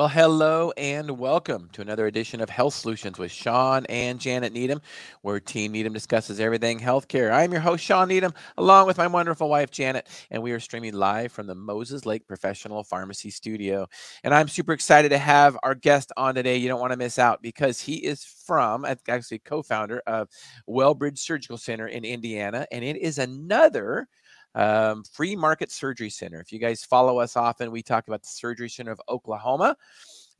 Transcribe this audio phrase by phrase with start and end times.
[0.00, 4.80] Well, hello and welcome to another edition of Health Solutions with Shawn and Janet Needham,
[5.20, 7.30] where Team Needham discusses everything healthcare.
[7.30, 10.94] I'm your host, Shawn Needham, along with my wonderful wife, Janet, and we are streaming
[10.94, 13.86] live from the Moses Lake Professional Pharmacy Studio.
[14.24, 16.56] And I'm super excited to have our guest on today.
[16.56, 20.30] You don't want to miss out because he is from, actually, co founder of
[20.66, 24.08] Wellbridge Surgical Center in Indiana, and it is another
[24.54, 26.40] um, Free Market Surgery Center.
[26.40, 29.76] If you guys follow us often, we talk about the Surgery Center of Oklahoma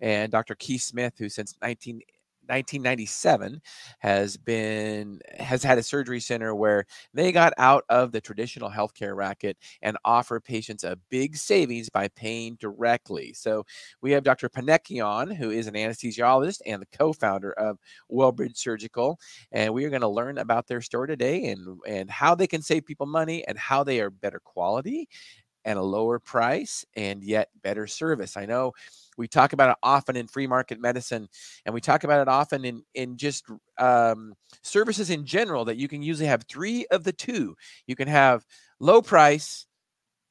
[0.00, 0.55] and Dr.
[0.55, 2.00] Keith Smith, who since 19
[2.50, 3.62] 1997
[4.00, 9.16] has been has had a surgery center where they got out of the traditional healthcare
[9.16, 13.33] racket and offer patients a big savings by paying directly.
[13.33, 13.64] So
[14.02, 14.48] we have Dr.
[14.48, 17.78] Piniecki on, who is an anesthesiologist and the co-founder of
[18.10, 19.19] Wellbridge Surgical,
[19.53, 22.62] and we are going to learn about their story today and and how they can
[22.62, 25.08] save people money and how they are better quality
[25.64, 28.36] and a lower price and yet better service.
[28.36, 28.72] I know
[29.20, 31.28] we talk about it often in free market medicine,
[31.66, 33.44] and we talk about it often in in just
[33.78, 35.64] um, services in general.
[35.66, 37.54] That you can usually have three of the two.
[37.86, 38.44] You can have
[38.80, 39.66] low price,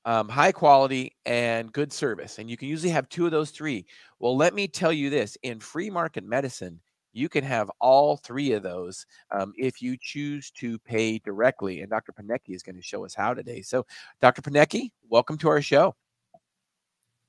[0.06, 3.86] um, high quality, and good service, and you can usually have two of those three.
[4.20, 6.82] Well, let me tell you this: in free market medicine,
[7.14, 11.82] you can have all three of those um, if you choose to pay directly.
[11.82, 12.12] And Dr.
[12.12, 13.62] Piniecki is going to show us how today.
[13.62, 13.86] So,
[14.20, 14.42] Dr.
[14.42, 15.96] Piniecki, welcome to our show.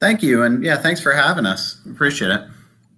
[0.01, 0.43] Thank you.
[0.43, 1.79] And yeah, thanks for having us.
[1.87, 2.43] Appreciate it.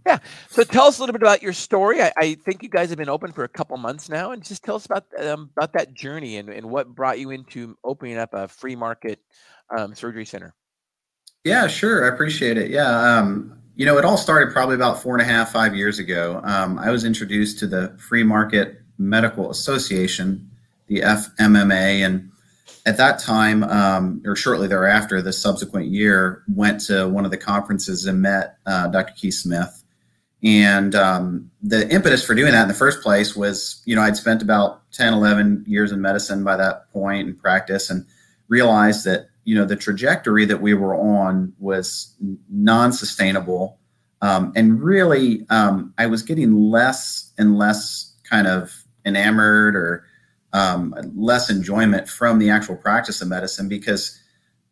[0.06, 0.19] Yeah.
[0.48, 2.03] So tell us a little bit about your story.
[2.03, 4.64] I, I think you guys have been open for a couple months now, and just
[4.64, 8.34] tell us about um, about that journey and, and what brought you into opening up
[8.34, 9.20] a free market
[9.77, 10.55] um, surgery center.
[11.45, 12.05] Yeah, sure.
[12.05, 12.70] I appreciate it.
[12.70, 12.89] Yeah.
[12.89, 16.40] Um, you know, it all started probably about four and a half, five years ago.
[16.45, 20.51] Um, I was introduced to the Free Market Medical Association,
[20.89, 22.32] the FMMA, and
[22.85, 27.37] at that time, um, or shortly thereafter, the subsequent year, went to one of the
[27.37, 29.13] conferences and met uh, Dr.
[29.17, 29.83] Keith Smith.
[30.43, 34.17] And um, the impetus for doing that in the first place was, you know, I'd
[34.17, 38.05] spent about 10, 11 years in medicine by that point in practice and
[38.48, 42.14] realized that, you know, the trajectory that we were on was
[42.51, 43.79] non sustainable.
[44.20, 48.73] Um, and really, um, I was getting less and less kind of
[49.05, 50.05] enamored or
[50.52, 54.18] um, less enjoyment from the actual practice of medicine because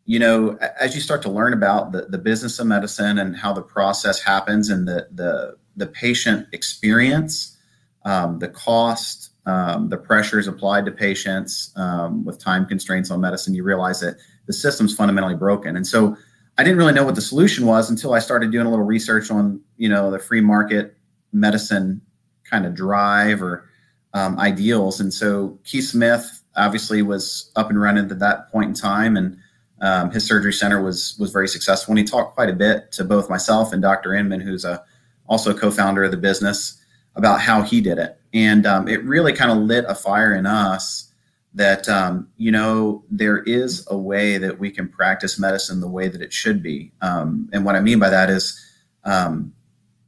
[0.05, 3.53] you know as you start to learn about the, the business of medicine and how
[3.53, 7.57] the process happens and the the, the patient experience
[8.05, 13.53] um, the cost um, the pressures applied to patients um, with time constraints on medicine
[13.53, 14.17] you realize that
[14.47, 15.75] the system's fundamentally broken.
[15.75, 16.15] And so
[16.57, 19.31] i didn't really know what the solution was until i started doing a little research
[19.31, 20.97] on you know the free market
[21.31, 22.01] medicine
[22.43, 23.70] kind of drive or
[24.13, 24.99] um, ideals.
[24.99, 29.37] And so Keith Smith obviously was up and running at that point in time, and
[29.81, 31.91] um, his surgery center was was very successful.
[31.91, 34.13] And he talked quite a bit to both myself and Dr.
[34.13, 34.83] Inman, who's a
[35.27, 36.83] also a co-founder of the business,
[37.15, 38.19] about how he did it.
[38.33, 41.11] And um, it really kind of lit a fire in us
[41.53, 46.07] that um, you know there is a way that we can practice medicine the way
[46.07, 46.91] that it should be.
[47.01, 48.59] Um, and what I mean by that is
[49.03, 49.53] um,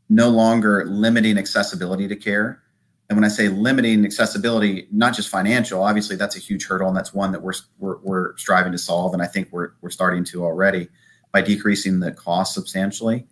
[0.10, 2.63] no longer limiting accessibility to care
[3.14, 6.98] and when I say limiting accessibility, not just financial, obviously that's a huge hurdle, and
[6.98, 10.24] that's one that we're we're, we're striving to solve, and I think we're we're starting
[10.26, 10.90] to already
[11.32, 13.28] by decreasing the cost substantially,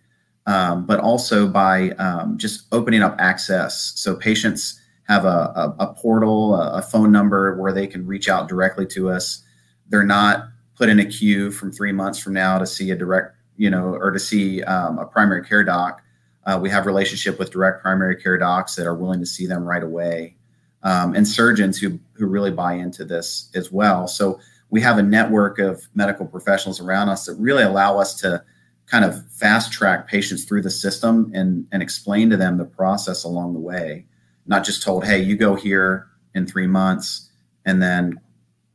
[0.46, 5.94] um, but also by um, just opening up access so patients have a, a, a
[5.94, 9.42] portal, a, a phone number where they can reach out directly to us.
[9.88, 13.34] They're not put in a queue from three months from now to see a direct,
[13.56, 16.02] you know, or to see um, a primary care doc
[16.44, 19.64] uh, we have relationship with direct primary care docs that are willing to see them
[19.64, 20.36] right away,
[20.82, 24.08] um, and surgeons who who really buy into this as well.
[24.08, 24.40] So
[24.70, 28.42] we have a network of medical professionals around us that really allow us to
[28.86, 33.24] kind of fast track patients through the system and and explain to them the process
[33.24, 34.06] along the way,
[34.46, 37.30] not just told, hey, you go here in three months
[37.64, 38.20] and then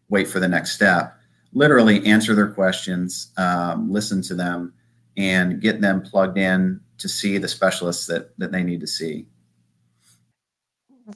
[0.10, 1.14] wait for the next step.
[1.54, 4.74] Literally answer their questions, um, listen to them,
[5.18, 9.28] and get them plugged in to see the specialists that that they need to see.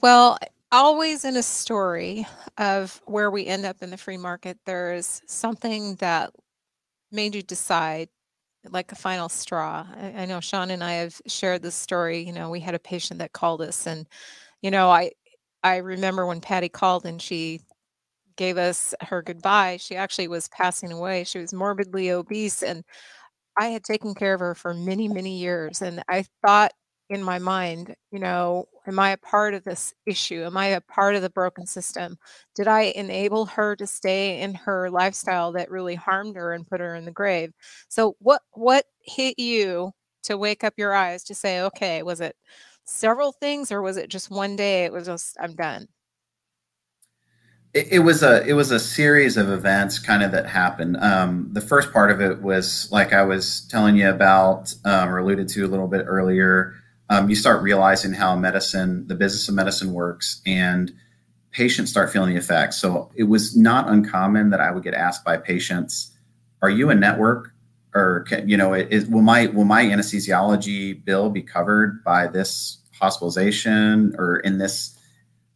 [0.00, 0.38] Well
[0.70, 2.26] always in a story
[2.56, 6.30] of where we end up in the free market there is something that
[7.10, 8.08] made you decide
[8.70, 9.86] like a final straw.
[9.94, 12.78] I, I know shawn and i have shared this story you know we had a
[12.78, 14.06] patient that called us and
[14.62, 15.10] you know i
[15.62, 17.60] i remember when patty called and she
[18.36, 21.24] gave us her goodbye she actually was passing away.
[21.24, 22.84] She was morbidly obese and
[23.58, 25.82] I had taken care of her for many, many years.
[25.82, 26.72] And I thought
[27.10, 30.44] in my mind, you know, am I a part of this issue?
[30.44, 32.16] Am I a part of the broken system?
[32.54, 36.80] Did I enable her to stay in her lifestyle that really harmed her and put
[36.80, 37.52] her in the grave?
[37.88, 39.92] So what what hit you
[40.24, 42.36] to wake up your eyes to say, okay, was it
[42.84, 44.84] several things or was it just one day?
[44.84, 45.88] It was just, I'm done.
[47.74, 50.96] It, it was a it was a series of events kind of that happened.
[50.98, 55.18] Um, the first part of it was like I was telling you about um, or
[55.18, 56.74] alluded to a little bit earlier.
[57.08, 60.92] Um, you start realizing how medicine, the business of medicine works, and
[61.50, 62.80] patients start feeling the effects.
[62.80, 66.10] So it was not uncommon that I would get asked by patients,
[66.62, 67.52] "Are you a network?"
[67.94, 72.78] Or can, you know, is, will my will my anesthesiology bill be covered by this
[72.98, 74.96] hospitalization or in this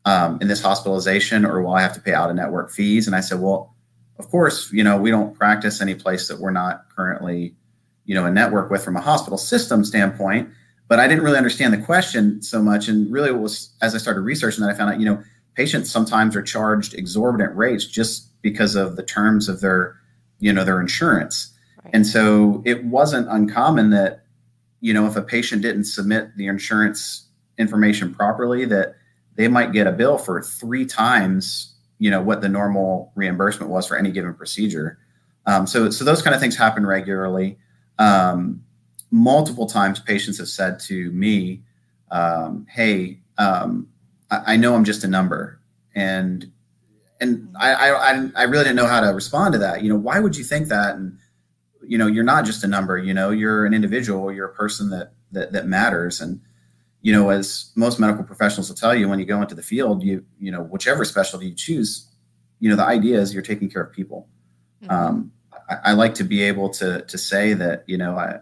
[0.07, 3.07] um, in this hospitalization, or will I have to pay out of network fees?
[3.07, 3.75] And I said, well,
[4.19, 7.55] of course, you know, we don't practice any place that we're not currently,
[8.07, 10.49] you know, a network with from a hospital system standpoint.
[10.89, 13.99] But I didn't really understand the question so much, and really, it was as I
[13.99, 15.21] started researching that I found out, you know,
[15.57, 19.97] patients sometimes are charged exorbitant rates just because of the terms of their
[20.39, 21.95] you know their insurance right.
[21.95, 24.25] and so it wasn't uncommon that
[24.81, 27.27] you know if a patient didn't submit the insurance
[27.59, 28.95] information properly that
[29.37, 33.87] they might get a bill for three times you know what the normal reimbursement was
[33.87, 34.99] for any given procedure
[35.47, 37.59] um, so so those kind of things happen regularly
[37.99, 38.63] um,
[39.11, 41.63] multiple times patients have said to me
[42.11, 43.89] um, hey um,
[44.31, 45.61] I, I know I'm just a number,
[45.95, 46.51] and
[47.21, 49.83] and I, I I really didn't know how to respond to that.
[49.83, 50.97] You know, why would you think that?
[50.97, 51.19] And
[51.87, 52.99] you know, you're not just a number.
[52.99, 54.33] You know, you're an individual.
[54.33, 56.21] You're a person that that that matters.
[56.21, 56.41] And
[57.07, 60.03] you know, as most medical professionals will tell you, when you go into the field,
[60.03, 62.11] you you know, whichever specialty you choose,
[62.59, 64.29] you know, the idea is you're taking care of people.
[64.83, 64.91] Mm-hmm.
[64.93, 65.33] Um,
[65.71, 68.41] I, I, like to be able to to say that you know I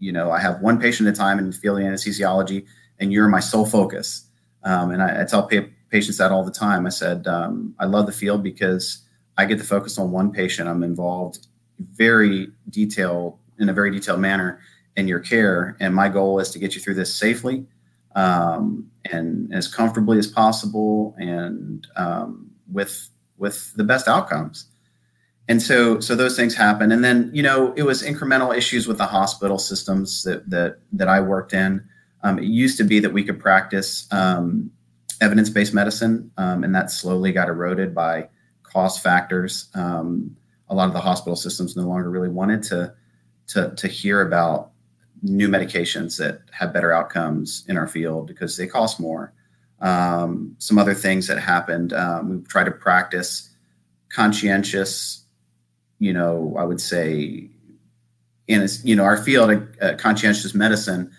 [0.00, 2.66] you know I have one patient at a time in field anesthesiology,
[2.98, 4.26] and you're my sole focus.
[4.64, 6.86] Um, and I, I tell pa- patients that all the time.
[6.86, 9.06] I said, um, I love the field because
[9.38, 10.68] I get to focus on one patient.
[10.68, 11.46] I'm involved
[11.78, 14.58] very detailed in a very detailed manner
[14.96, 15.76] in your care.
[15.78, 17.64] And my goal is to get you through this safely
[18.16, 23.08] um, and as comfortably as possible and um, with
[23.38, 24.66] with the best outcomes.
[25.48, 26.90] And so so those things happen.
[26.90, 31.08] And then, you know, it was incremental issues with the hospital systems that that that
[31.08, 31.84] I worked in.
[32.24, 34.72] Um, it used to be that we could practice um,
[35.20, 38.28] evidence based medicine, um, and that slowly got eroded by
[38.64, 39.68] cost factors.
[39.74, 40.36] Um,
[40.68, 42.92] a lot of the hospital systems no longer really wanted to,
[43.48, 44.72] to, to hear about
[45.22, 49.32] new medications that have better outcomes in our field because they cost more.
[49.80, 53.50] Um, some other things that happened, um, we try to practice
[54.08, 55.24] conscientious,
[55.98, 57.50] you know, I would say,
[58.48, 61.10] in you know our field, uh, conscientious medicine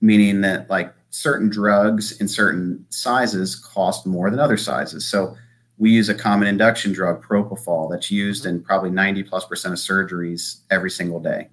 [0.00, 5.06] meaning that like certain drugs in certain sizes cost more than other sizes.
[5.06, 5.36] So
[5.78, 9.78] we use a common induction drug, propofol, that's used in probably 90 plus percent of
[9.78, 11.48] surgeries every single day.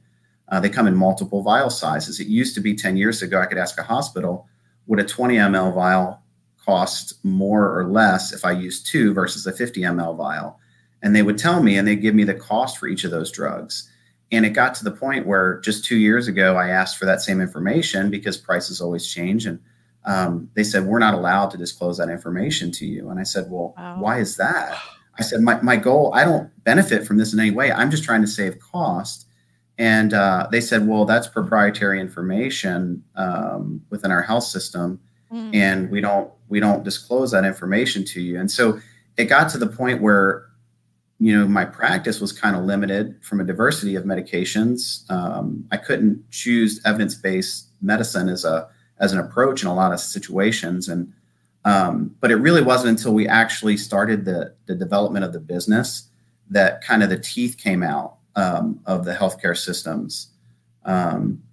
[0.54, 2.20] Uh, they come in multiple vial sizes.
[2.20, 4.48] It used to be 10 years ago, I could ask a hospital,
[4.86, 6.22] would a 20 ml vial
[6.64, 10.60] cost more or less if I use two versus a 50 ml vial?
[11.02, 13.32] And they would tell me, and they'd give me the cost for each of those
[13.32, 13.90] drugs.
[14.32, 17.22] And it got to the point where just two years ago, I asked for that
[17.22, 19.48] same information because prices always change.
[19.48, 19.60] And
[20.06, 23.10] um, they said, We're not allowed to disclose that information to you.
[23.10, 24.00] And I said, Well, wow.
[24.00, 24.80] why is that?
[25.18, 27.72] I said, my, my goal, I don't benefit from this in any way.
[27.72, 29.28] I'm just trying to save cost.
[29.78, 35.00] And uh, they said, Well, that's proprietary information um, within our health system.
[35.32, 35.56] Mm.
[35.56, 38.40] And we don't we don't disclose that information to you.
[38.40, 38.80] And so
[39.18, 40.46] it got to the point where
[41.24, 45.10] you know, my practice was kind of limited from a diversity of medications.
[45.10, 48.68] Um, I couldn't choose evidence-based medicine as a
[49.00, 51.14] as an approach in a lot of situations, and
[51.64, 56.10] um, but it really wasn't until we actually started the the development of the business
[56.50, 60.32] that kind of the teeth came out um, of the healthcare systems.
[60.86, 61.44] Um,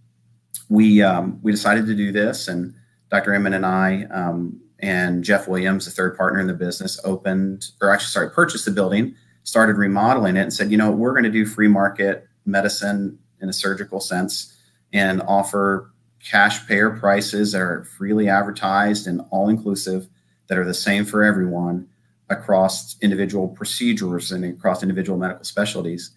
[0.68, 2.74] we um, we decided to do this, and
[3.10, 3.34] Dr.
[3.34, 7.92] Emmett and I um, and Jeff Williams, the third partner in the business, opened or
[7.92, 11.30] actually sorry purchased the building started remodeling it and said, you know, we're going to
[11.30, 14.56] do free market medicine in a surgical sense
[14.92, 15.92] and offer
[16.24, 20.08] cash payer prices that are freely advertised and all inclusive
[20.48, 21.88] that are the same for everyone
[22.28, 26.10] across individual procedures and across individual medical specialties.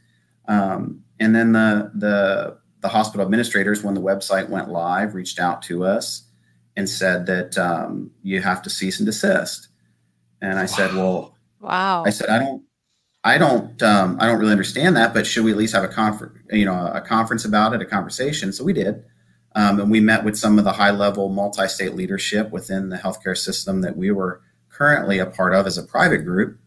[0.48, 5.62] Um, and then the, the, the hospital administrators, when the website went live, reached out
[5.64, 6.28] to us
[6.76, 9.70] and said that um, you have to cease and desist.
[10.42, 10.68] And I wow.
[10.68, 12.04] said, well, wow.
[12.06, 12.64] I said, I don't,
[13.24, 15.88] I don't um, I don't really understand that, but should we at least have a
[15.88, 18.52] conference you know a conference about it, a conversation?
[18.52, 19.04] So we did,
[19.56, 22.98] um, and we met with some of the high level multi state leadership within the
[22.98, 26.60] healthcare system that we were currently a part of as a private group,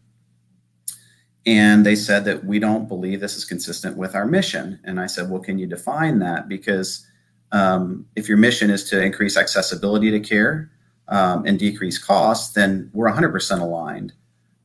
[1.47, 4.81] and they said that we don't believe this is consistent with our mission.
[4.83, 6.49] And I said, well, can you define that?
[6.49, 7.07] Because
[7.53, 10.69] um, if your mission is to increase accessibility to care
[11.07, 14.11] um, and decrease costs, then we're 100% aligned.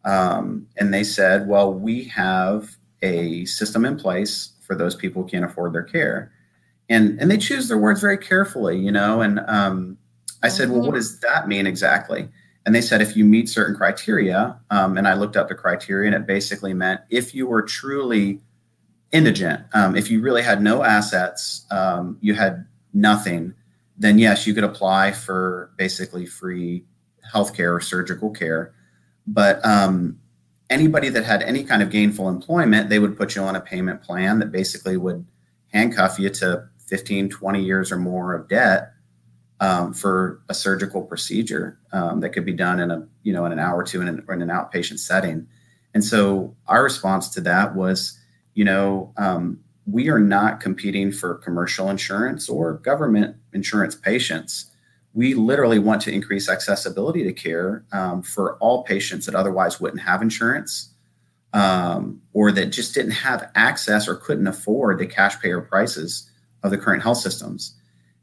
[0.05, 5.29] Um, and they said, well, we have a system in place for those people who
[5.29, 6.33] can't afford their care.
[6.89, 9.21] And, and they choose their words very carefully, you know.
[9.21, 9.99] And um,
[10.43, 10.97] I said, well, what mm-hmm.
[10.97, 12.29] does that mean exactly?
[12.65, 16.07] And they said, if you meet certain criteria, um, and I looked up the criteria,
[16.07, 18.41] and it basically meant if you were truly
[19.11, 23.55] indigent, um, if you really had no assets, um, you had nothing,
[23.99, 26.85] then yes, you could apply for basically free
[27.33, 28.75] healthcare or surgical care.
[29.27, 30.19] But um,
[30.71, 34.03] anybody that had any kind of gainful employment, they would put you on a payment
[34.03, 35.25] plan that basically would
[35.73, 38.93] handcuff you to 15, 20 years or more of debt
[39.63, 43.53] um, for a surgical procedure um, that could be done in a you know in
[43.53, 45.47] an hour or two in an, in an outpatient setting.
[45.95, 48.19] And so our response to that was,
[48.55, 54.71] you know, um, we are not competing for commercial insurance or government insurance patients.
[55.15, 60.03] We literally want to increase accessibility to care um, for all patients that otherwise wouldn't
[60.03, 60.93] have insurance
[61.53, 66.29] um, or that just didn't have access or couldn't afford the cash payer prices
[66.65, 67.77] of the current health systems.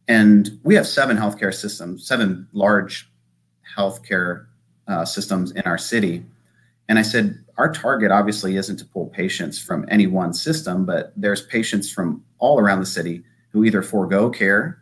[0.09, 3.09] And we have seven healthcare systems, seven large
[3.77, 4.47] healthcare
[4.87, 6.25] uh, systems in our city.
[6.89, 11.13] And I said, our target obviously isn't to pull patients from any one system, but
[11.15, 14.81] there's patients from all around the city who either forego care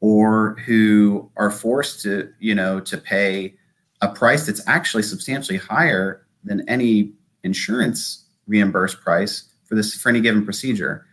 [0.00, 3.54] or who are forced to, you know, to pay
[4.02, 7.12] a price that's actually substantially higher than any
[7.44, 11.06] insurance reimbursed price for this for any given procedure.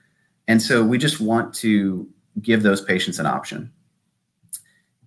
[0.49, 2.09] And so we just want to
[2.41, 3.71] give those patients an option.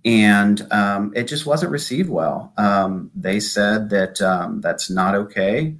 [0.04, 2.52] And um, it just wasn't received well.
[2.56, 5.76] Um, they said that um, that's not okay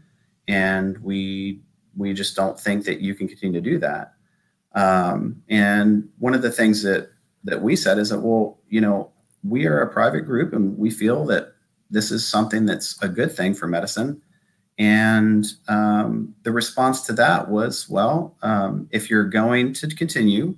[0.49, 1.61] and we
[1.97, 4.13] we just don't think that you can continue to do that.
[4.75, 7.11] Um, and one of the things that
[7.45, 9.11] that we said is that well, you know,
[9.43, 11.55] we are a private group, and we feel that
[11.91, 14.21] this is something that's a good thing for medicine.
[14.79, 20.55] And um, the response to that was, well, um, if you're going to continue,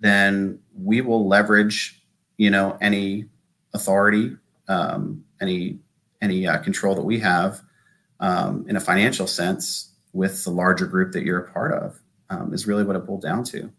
[0.00, 2.02] then we will leverage,
[2.36, 3.26] you know, any
[3.74, 4.36] authority,
[4.68, 5.78] um, any
[6.20, 7.60] any uh, control that we have
[8.20, 12.00] um, in a financial sense with the larger group that you're a part of
[12.30, 13.70] um, is really what it boiled down to.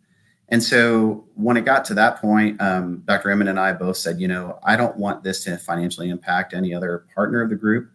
[0.48, 3.30] And so when it got to that point, um, Dr.
[3.30, 6.74] Emmett and I both said, you know, I don't want this to financially impact any
[6.74, 7.92] other partner of the group.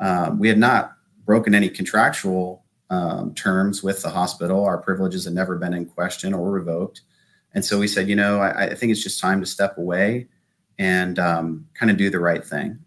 [0.00, 0.94] Um, we had not
[1.26, 4.64] broken any contractual um, terms with the hospital.
[4.64, 7.02] Our privileges had never been in question or revoked.
[7.54, 10.28] And so we said, you know, I, I think it's just time to step away
[10.78, 12.78] and um, kind of do the right thing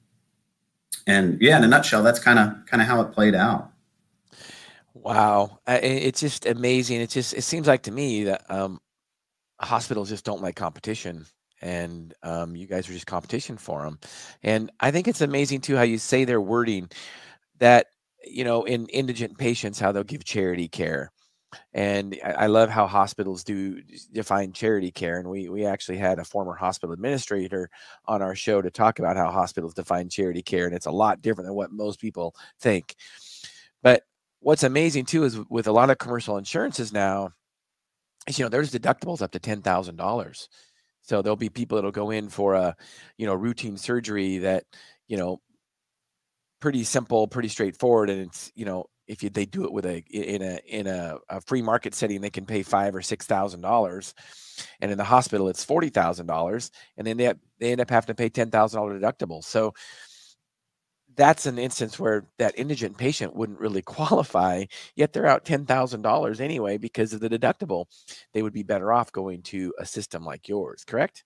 [1.07, 3.71] and yeah, in a nutshell, that's kind of kind of how it played out.
[4.93, 7.01] Wow, it's just amazing.
[7.01, 8.79] It just it seems like to me that um,
[9.61, 11.25] hospitals just don't like competition,
[11.61, 13.99] and um, you guys are just competition for them.
[14.41, 16.89] And I think it's amazing too how you say their wording
[17.59, 17.87] that
[18.25, 21.11] you know in indigent patients how they'll give charity care
[21.73, 23.81] and I love how hospitals do
[24.11, 25.19] define charity care.
[25.19, 27.69] And we we actually had a former hospital administrator
[28.05, 31.21] on our show to talk about how hospitals define charity care, and it's a lot
[31.21, 32.95] different than what most people think.
[33.83, 34.03] But
[34.39, 37.31] what's amazing too is with a lot of commercial insurances now,
[38.27, 40.49] is you know there's deductibles up to ten thousand dollars.
[41.01, 42.75] So there'll be people that'll go in for a
[43.17, 44.63] you know routine surgery that
[45.07, 45.39] you know
[46.59, 50.03] pretty simple, pretty straightforward, and it's you know if you, they do it with a
[50.09, 53.61] in a in a, a free market setting, they can pay five or six thousand
[53.61, 54.13] dollars,
[54.81, 58.07] and in the hospital it's forty thousand dollars, and then they they end up having
[58.07, 59.43] to pay ten thousand dollar deductible.
[59.43, 59.73] So
[61.15, 66.01] that's an instance where that indigent patient wouldn't really qualify, yet they're out ten thousand
[66.01, 67.85] dollars anyway because of the deductible.
[68.33, 71.23] They would be better off going to a system like yours, correct?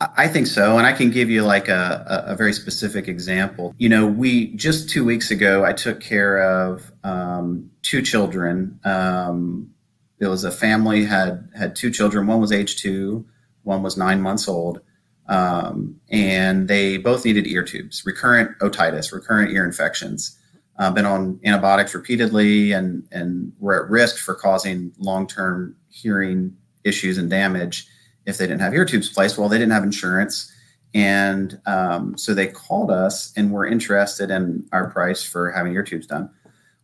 [0.00, 0.78] I think so.
[0.78, 3.74] And I can give you like a, a, very specific example.
[3.76, 8.80] You know, we just two weeks ago, I took care of um, two children.
[8.84, 9.70] Um,
[10.18, 12.26] it was a family had had two children.
[12.26, 13.26] One was age two,
[13.64, 14.80] one was nine months old.
[15.28, 20.38] Um, and they both needed ear tubes, recurrent otitis, recurrent ear infections.
[20.78, 26.56] Uh, been on antibiotics repeatedly and, and were at risk for causing long term hearing
[26.84, 27.86] issues and damage
[28.30, 29.36] if they didn't have ear tubes placed.
[29.36, 30.50] Well, they didn't have insurance.
[30.94, 35.82] And um, so they called us and were interested in our price for having ear
[35.82, 36.30] tubes done.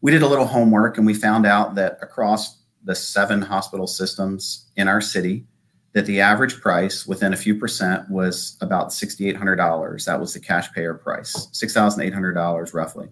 [0.00, 4.71] We did a little homework and we found out that across the seven hospital systems
[4.76, 5.47] in our city,
[5.93, 10.05] that the average price within a few percent was about $6,800.
[10.05, 13.09] That was the cash payer price, $6,800 roughly.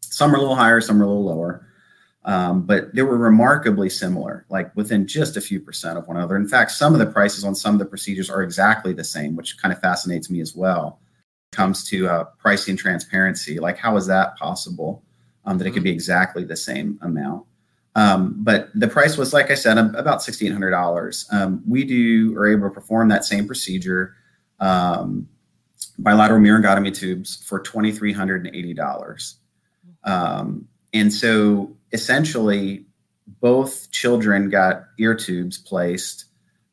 [0.00, 1.67] Some are a little higher, some are a little lower.
[2.28, 6.36] Um, but they were remarkably similar, like within just a few percent of one another.
[6.36, 9.34] In fact, some of the prices on some of the procedures are exactly the same,
[9.34, 11.00] which kind of fascinates me as well.
[11.50, 15.02] It comes to uh, pricing transparency, like how is that possible
[15.46, 17.46] um, that it could be exactly the same amount?
[17.94, 21.26] Um, but the price was, like I said, about sixteen hundred dollars.
[21.32, 24.16] Um, we do are able to perform that same procedure,
[24.60, 25.26] um,
[25.98, 29.36] bilateral myringotomy tubes for twenty three hundred and eighty dollars.
[30.04, 32.86] Um, and so essentially,
[33.40, 36.26] both children got ear tubes placed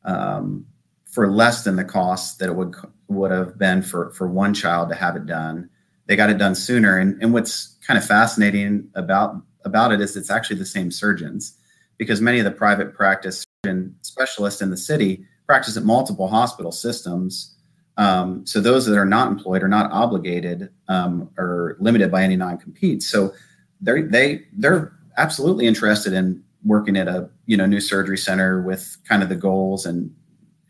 [0.04, 0.66] um,
[1.04, 2.74] for less than the cost that it would
[3.08, 5.68] would have been for for one child to have it done.
[6.06, 6.98] They got it done sooner.
[6.98, 11.58] And, and what's kind of fascinating about about it is it's actually the same surgeons
[11.98, 16.72] because many of the private practice and specialists in the city practice at multiple hospital
[16.72, 17.54] systems.
[17.96, 22.36] Um, so those that are not employed are not obligated um, or limited by any
[22.36, 23.02] non-compete.
[23.02, 23.32] So
[23.80, 28.96] they they they're absolutely interested in working at a you know new surgery center with
[29.08, 30.14] kind of the goals and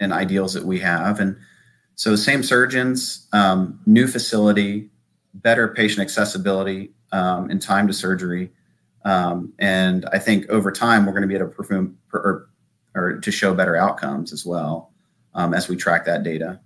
[0.01, 1.37] and ideals that we have and
[1.95, 4.91] so same surgeons um, new facility
[5.35, 8.51] better patient accessibility um, and time to surgery
[9.05, 12.49] um, and i think over time we're going to be able to perform or,
[12.95, 14.93] or to show better outcomes as well
[15.35, 16.61] um, as we track that data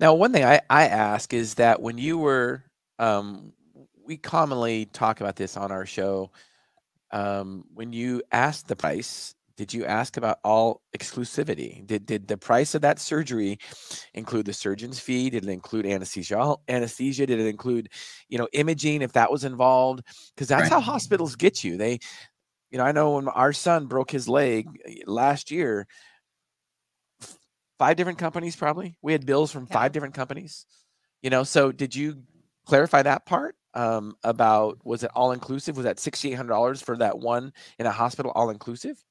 [0.00, 2.64] now one thing i, I ask is that when you were
[2.98, 3.52] um,
[4.06, 6.30] we commonly talk about this on our show.
[7.14, 11.86] Um, when you asked the price, did you ask about all exclusivity?
[11.86, 13.58] Did did the price of that surgery
[14.14, 15.30] include the surgeon's fee?
[15.30, 16.56] Did it include anesthesia?
[16.68, 17.24] Anesthesia?
[17.26, 17.88] Did it include,
[18.28, 20.02] you know, imaging if that was involved?
[20.34, 20.72] Because that's right.
[20.72, 21.76] how hospitals get you.
[21.76, 22.00] They,
[22.72, 25.86] you know, I know when our son broke his leg eh, last year,
[27.78, 28.96] five different companies probably.
[29.02, 29.74] We had bills from yeah.
[29.74, 30.66] five different companies.
[31.22, 32.24] You know, so did you
[32.66, 33.54] clarify that part?
[33.74, 35.76] Um, about was it all inclusive?
[35.76, 39.02] Was that sixty eight hundred dollars for that one in a hospital all inclusive?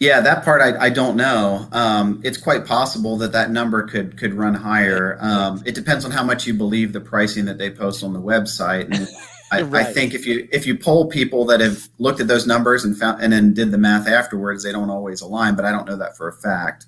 [0.00, 1.68] Yeah, that part I, I don't know.
[1.72, 5.18] Um, it's quite possible that that number could could run higher.
[5.30, 8.20] Um, it depends on how much you believe the pricing that they post on the
[8.20, 8.86] website.
[8.86, 9.06] And
[9.52, 9.86] I, right.
[9.86, 12.96] I, think if you if you poll people that have looked at those numbers and
[12.96, 15.56] found and then did the math afterwards, they don't always align.
[15.56, 16.86] But I don't know that for a fact.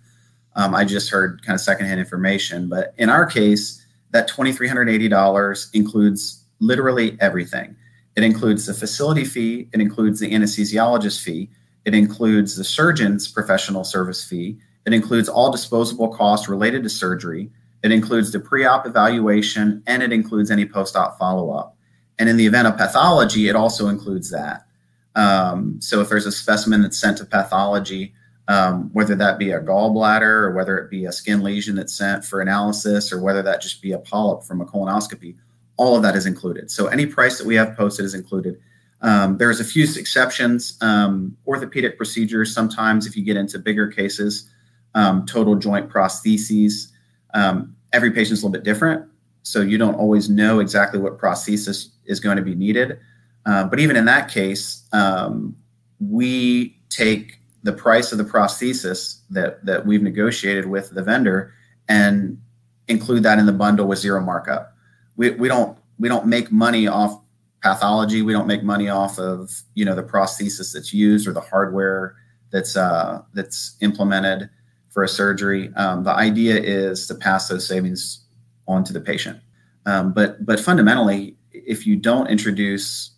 [0.55, 2.69] Um, I just heard kind of secondhand information.
[2.69, 7.77] But in our case, that twenty three hundred eighty dollars includes literally everything.
[8.17, 11.51] It includes the facility fee, it includes the anesthesiologist fee,
[11.85, 17.51] it includes the surgeon's professional service fee, it includes all disposable costs related to surgery,
[17.83, 21.77] it includes the pre op evaluation, and it includes any post op follow up.
[22.19, 24.67] And in the event of pathology, it also includes that.
[25.15, 28.15] Um, so if there's a specimen that's sent to pathology,
[28.49, 32.25] um, whether that be a gallbladder or whether it be a skin lesion that's sent
[32.25, 35.37] for analysis or whether that just be a polyp from a colonoscopy,
[35.83, 36.71] all of that is included.
[36.71, 38.57] So any price that we have posted is included.
[39.01, 40.79] Um, there's a few exceptions.
[40.81, 44.49] Um, orthopedic procedures, sometimes if you get into bigger cases,
[44.95, 46.93] um, total joint prostheses,
[47.35, 49.05] um, every patient's a little bit different.
[49.43, 53.01] So you don't always know exactly what prosthesis is going to be needed.
[53.45, 55.57] Uh, but even in that case, um,
[55.99, 61.53] we take the price of the prosthesis that, that we've negotiated with the vendor
[61.89, 62.41] and
[62.87, 64.72] include that in the bundle with zero markup
[65.17, 67.21] we, we don't we don't make money off
[67.63, 68.23] pathology.
[68.23, 72.17] We don't make money off of you know the prosthesis that's used or the hardware
[72.51, 74.51] that's uh, that's implemented
[74.91, 75.73] for a surgery.
[75.77, 78.25] Um, the idea is to pass those savings
[78.69, 79.41] on to the patient.
[79.87, 83.11] Um, but but fundamentally, if you don't introduce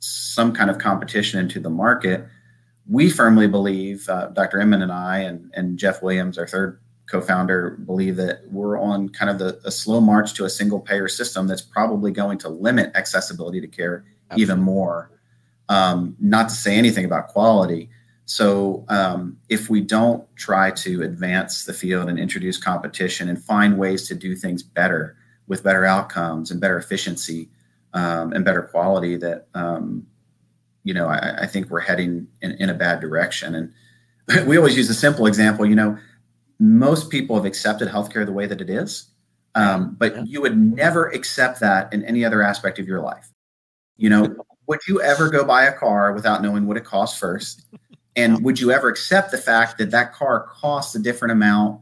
[0.00, 2.26] some kind of competition into the market,
[2.88, 4.60] we firmly believe, uh, Dr.
[4.60, 6.80] Inman and I, and, and Jeff Williams, our third
[7.12, 11.08] co-founder believe that we're on kind of the a slow march to a single payer
[11.08, 14.42] system that's probably going to limit accessibility to care Absolutely.
[14.42, 15.10] even more.
[15.68, 17.90] Um, not to say anything about quality.
[18.24, 23.78] So um, if we don't try to advance the field and introduce competition and find
[23.78, 25.16] ways to do things better
[25.48, 27.50] with better outcomes and better efficiency
[27.92, 30.06] um, and better quality that um,
[30.82, 33.54] you know I, I, think we're heading in, in a bad direction.
[33.54, 33.72] And
[34.48, 35.98] we always use a simple example you know
[36.62, 39.08] most people have accepted healthcare the way that it is,
[39.56, 40.22] um, but yeah.
[40.24, 43.30] you would never accept that in any other aspect of your life.
[43.96, 44.36] You know,
[44.68, 47.64] would you ever go buy a car without knowing what it costs first?
[48.14, 51.80] And would you ever accept the fact that that car costs a different amount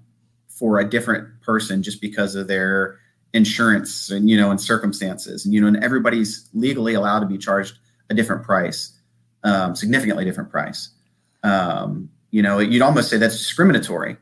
[0.48, 2.98] for a different person just because of their
[3.34, 7.38] insurance and you know and circumstances and you know and everybody's legally allowed to be
[7.38, 8.98] charged a different price,
[9.44, 10.90] um, significantly different price.
[11.42, 14.16] Um, you know, you'd almost say that's discriminatory.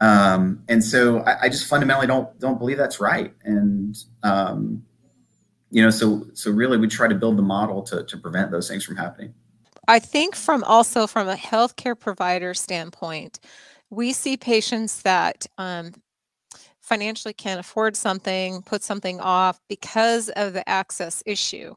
[0.00, 3.34] Um, and so I, I, just fundamentally don't don't believe that's right.
[3.44, 4.82] And um,
[5.70, 8.66] you know, so so really we try to build the model to to prevent those
[8.66, 9.34] things from happening.
[9.88, 13.40] I think from also from a healthcare provider standpoint,
[13.90, 15.92] we see patients that um,
[16.80, 21.74] financially can't afford something, put something off because of the access issue.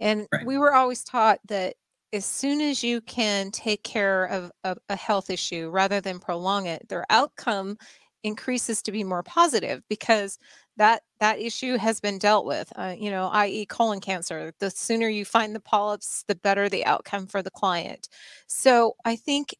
[0.00, 0.46] And right.
[0.46, 1.74] we were always taught that
[2.12, 6.66] as soon as you can take care of, of a health issue rather than prolong
[6.66, 7.76] it, their outcome
[8.24, 10.38] increases to be more positive because
[10.76, 14.52] that that issue has been dealt with uh, you know i.e colon cancer.
[14.58, 18.08] The sooner you find the polyps the better the outcome for the client.
[18.46, 19.54] So i think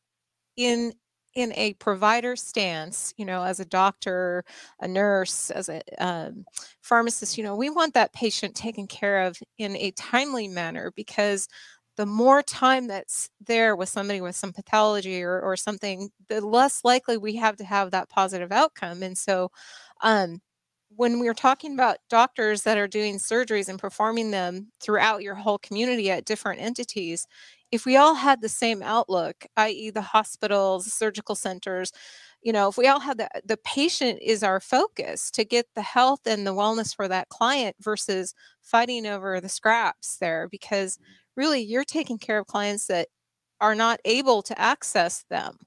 [0.57, 0.93] in
[1.35, 4.43] in a provider stance, you know, as a doctor,
[4.81, 6.47] a nurse, as a um,
[6.81, 11.47] pharmacist, you know, we want that patient taken care of in a timely manner because
[11.97, 16.83] the more time that's there with somebody with some pathology or, or something, the less
[16.85, 19.03] likely we have to have that positive outcome.
[19.03, 19.51] And so,
[20.03, 20.41] um,
[20.95, 25.35] when we are talking about doctors that are doing surgeries and performing them throughout your
[25.35, 27.27] whole community at different entities,
[27.73, 31.93] if we all had the same outlook, i.e., the hospitals, surgical centers,
[32.43, 35.83] you know, if we all had the the patient is our focus to get the
[35.83, 40.99] health and the wellness for that client versus fighting over the scraps there, because
[41.37, 43.09] really you're taking care of clients that
[43.61, 45.59] are not able to access them.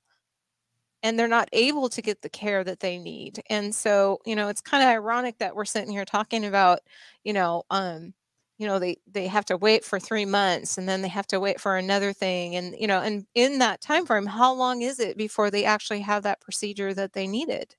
[1.01, 3.41] And they're not able to get the care that they need.
[3.49, 6.79] And so, you know, it's kind of ironic that we're sitting here talking about,
[7.23, 8.13] you know, um,
[8.59, 11.39] you know they they have to wait for three months and then they have to
[11.39, 12.55] wait for another thing.
[12.55, 16.01] And you know and in that time frame how long is it before they actually
[16.01, 17.75] have that procedure that they needed?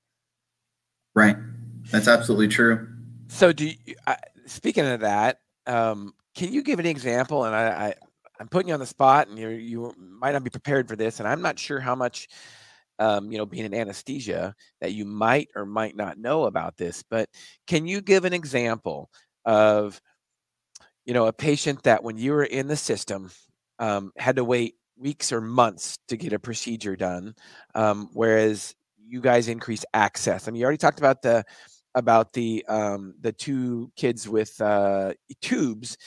[1.13, 1.37] Right.
[1.91, 2.87] That's absolutely true.
[3.27, 4.15] So do you uh,
[4.47, 7.93] speaking of that um, can you give an example and I, I
[8.39, 11.19] i'm putting you on the spot and you you might not be prepared for this
[11.19, 12.27] and i'm not sure how much
[12.99, 17.03] um, you know, being in anesthesia, that you might or might not know about this.
[17.09, 17.29] But
[17.65, 19.09] can you give an example
[19.43, 19.99] of
[21.05, 23.31] you know, a patient that when you were in the system
[23.79, 27.33] um, had to wait weeks or months to get a procedure done,
[27.73, 30.47] um, whereas you guys increase access.
[30.47, 31.43] I mean, you already talked about the
[31.95, 35.97] about the um, the two kids with uh, tubes.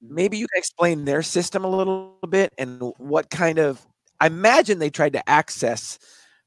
[0.00, 3.84] Maybe you can explain their system a little bit and what kind of.
[4.20, 5.98] I imagine they tried to access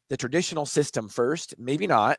[0.09, 1.55] the traditional system first.
[1.57, 2.17] Maybe not.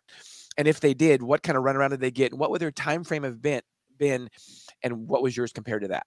[0.59, 2.33] And if they did, what kind of runaround did they get?
[2.33, 3.63] And what would their time frame have been?
[3.99, 4.29] Been
[4.83, 6.07] and what was yours compared to that?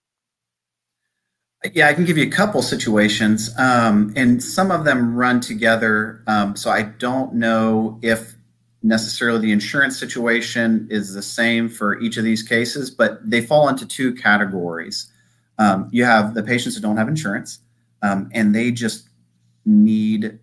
[1.73, 6.23] Yeah, I can give you a couple situations, um, and some of them run together.
[6.25, 8.36] Um, so I don't know if
[8.81, 13.67] necessarily the insurance situation is the same for each of these cases, but they fall
[13.67, 15.11] into two categories.
[15.57, 17.59] Um, you have the patients who don't have insurance,
[18.01, 19.09] um, and they just
[19.65, 20.39] need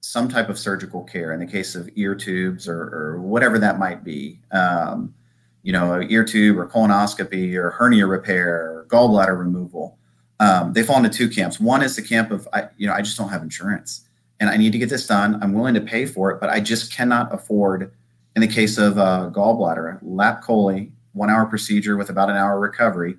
[0.00, 3.78] some type of surgical care in the case of ear tubes or, or whatever that
[3.78, 4.40] might be.
[4.52, 5.14] Um,
[5.62, 9.98] you know, ear tube or colonoscopy or hernia repair or gallbladder removal.
[10.40, 11.58] Um, they fall into two camps.
[11.58, 14.07] One is the camp of, I, you know, I just don't have insurance
[14.40, 15.42] and I need to get this done.
[15.42, 17.92] I'm willing to pay for it, but I just cannot afford,
[18.36, 22.60] in the case of uh, gallbladder, lap chole, one hour procedure with about an hour
[22.60, 23.16] recovery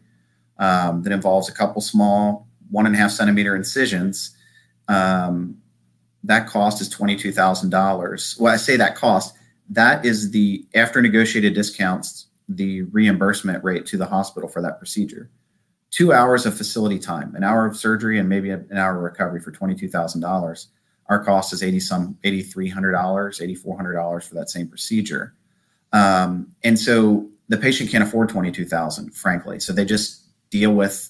[0.58, 4.36] um, that involves a couple small one and a half centimeter incisions.
[4.88, 5.58] Um,
[6.24, 8.40] that cost is $22,000.
[8.40, 9.36] Well, I say that cost,
[9.70, 15.30] that is the after negotiated discounts the reimbursement rate to the hospital for that procedure.
[15.92, 19.40] Two hours of facility time, an hour of surgery, and maybe an hour of recovery
[19.40, 20.68] for twenty-two thousand dollars.
[21.10, 24.50] Our cost is eighty some, eighty three hundred dollars, eighty four hundred dollars for that
[24.50, 25.34] same procedure.
[25.92, 29.60] Um, and so the patient can't afford twenty two thousand, frankly.
[29.60, 31.10] So they just deal with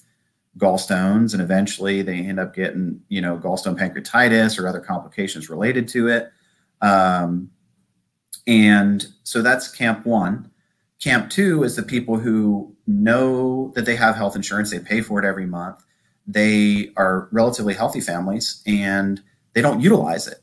[0.58, 5.86] gallstones, and eventually they end up getting, you know, gallstone pancreatitis or other complications related
[5.88, 6.32] to it.
[6.80, 7.50] Um,
[8.46, 10.50] and so that's camp one.
[11.02, 15.18] Camp two is the people who know that they have health insurance, they pay for
[15.18, 15.84] it every month.
[16.26, 20.38] They are relatively healthy families and they don't utilize it.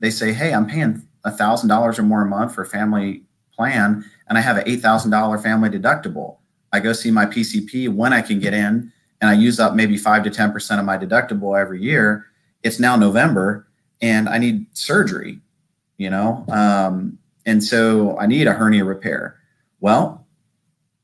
[0.00, 3.22] They say, Hey, I'm paying $1,000 or more a month for a family
[3.54, 6.38] plan, and I have an $8,000 family deductible.
[6.72, 9.96] I go see my PCP when I can get in, and I use up maybe
[9.96, 12.26] 5 to 10% of my deductible every year.
[12.62, 13.68] It's now November,
[14.00, 15.40] and I need surgery,
[15.98, 16.44] you know?
[16.48, 19.36] Um, and so I need a hernia repair
[19.82, 20.24] well,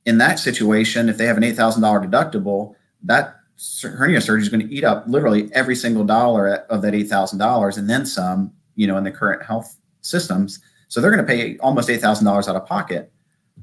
[0.07, 3.38] in that situation, if they have an $8,000 deductible, that
[3.83, 7.91] hernia surgery is going to eat up literally every single dollar of that $8,000 and
[7.91, 10.61] then some, you know, in the current health systems.
[10.89, 13.13] So they're going to pay almost $8,000 out of pocket.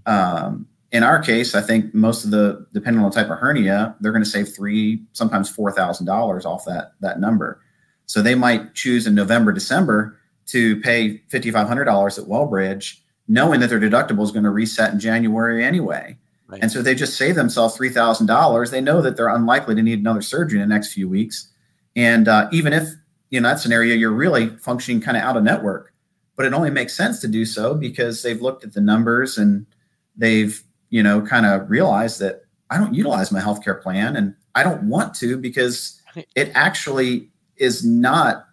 [0.05, 3.95] Um, in our case, I think most of the, depending on the type of hernia,
[3.99, 7.61] they're going to save three, sometimes $4,000 off that, that number.
[8.05, 13.79] So they might choose in November, December to pay $5,500 at Wellbridge knowing that their
[13.79, 16.17] deductible is going to reset in January anyway.
[16.47, 16.61] Right.
[16.61, 18.69] And so they just save themselves $3,000.
[18.69, 21.51] They know that they're unlikely to need another surgery in the next few weeks.
[21.95, 22.89] And uh, even if
[23.31, 25.93] in that scenario you're really functioning kind of out of network,
[26.35, 29.65] but it only makes sense to do so because they've looked at the numbers and
[30.15, 34.63] they've you know kind of realized that I don't utilize my healthcare plan and I
[34.63, 36.01] don't want to because
[36.35, 38.45] it actually is not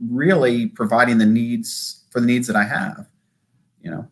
[0.00, 3.06] really providing the needs for the needs that I have.
[3.82, 4.08] You know.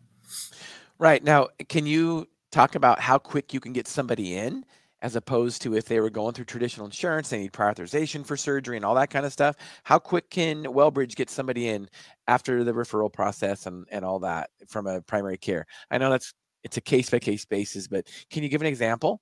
[0.99, 4.63] Right now, can you talk about how quick you can get somebody in?
[5.03, 8.37] as opposed to if they were going through traditional insurance, they need prior authorization for
[8.37, 9.57] surgery and all that kind of stuff.
[9.83, 11.89] How quick can Wellbridge get somebody in
[12.27, 15.65] after the referral process and, and all that from a primary care?
[15.91, 19.19] I know that's it's a case by case basis, but can you give an example?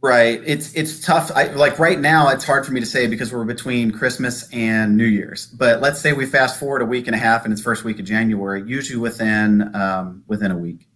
[0.00, 0.40] Right.
[0.46, 1.30] It's it's tough.
[1.34, 4.96] I, like right now, it's hard for me to say because we're between Christmas and
[4.96, 5.46] New Year's.
[5.46, 7.98] But let's say we fast forward a week and a half, and it's first week
[7.98, 8.62] of January.
[8.66, 10.88] Usually within um, within a week.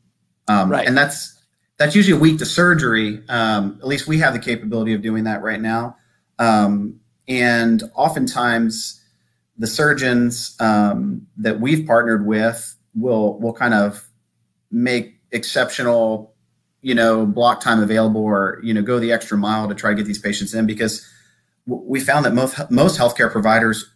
[0.49, 0.87] Um, right.
[0.87, 1.39] And that's
[1.77, 3.23] that's usually a week to surgery.
[3.29, 5.97] Um, at least we have the capability of doing that right now.
[6.39, 9.03] Um, and oftentimes,
[9.57, 14.09] the surgeons um, that we've partnered with will will kind of
[14.71, 16.35] make exceptional,
[16.81, 19.97] you know, block time available, or you know, go the extra mile to try to
[19.97, 21.07] get these patients in because
[21.67, 23.93] we found that most most healthcare providers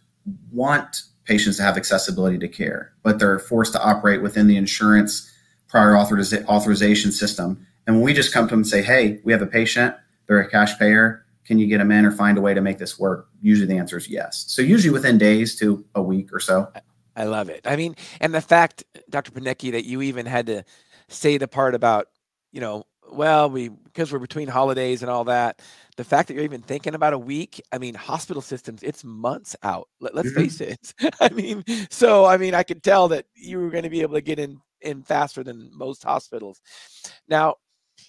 [0.51, 5.32] want patients to have accessibility to care, but they're forced to operate within the insurance
[5.73, 9.31] prior authoriza- authorization system and when we just come to them and say, hey, we
[9.33, 9.95] have a patient,
[10.27, 12.77] they're a cash payer, can you get them in or find a way to make
[12.77, 13.27] this work?
[13.41, 14.45] Usually the answer is yes.
[14.47, 16.71] So usually within days to a week or so.
[17.15, 17.61] I love it.
[17.65, 19.31] I mean, and the fact, Dr.
[19.31, 20.63] Piniecki, that you even had to
[21.09, 22.07] say the part about,
[22.51, 25.61] you know, well, we because we're between holidays and all that.
[25.97, 29.55] The fact that you're even thinking about a week, I mean, hospital systems, it's months
[29.61, 29.89] out.
[29.99, 30.41] Let, us mm-hmm.
[30.41, 30.93] face it.
[31.19, 34.15] I mean, so I mean, I could tell that you were going to be able
[34.15, 36.61] to get in in faster than most hospitals.
[37.27, 37.55] Now,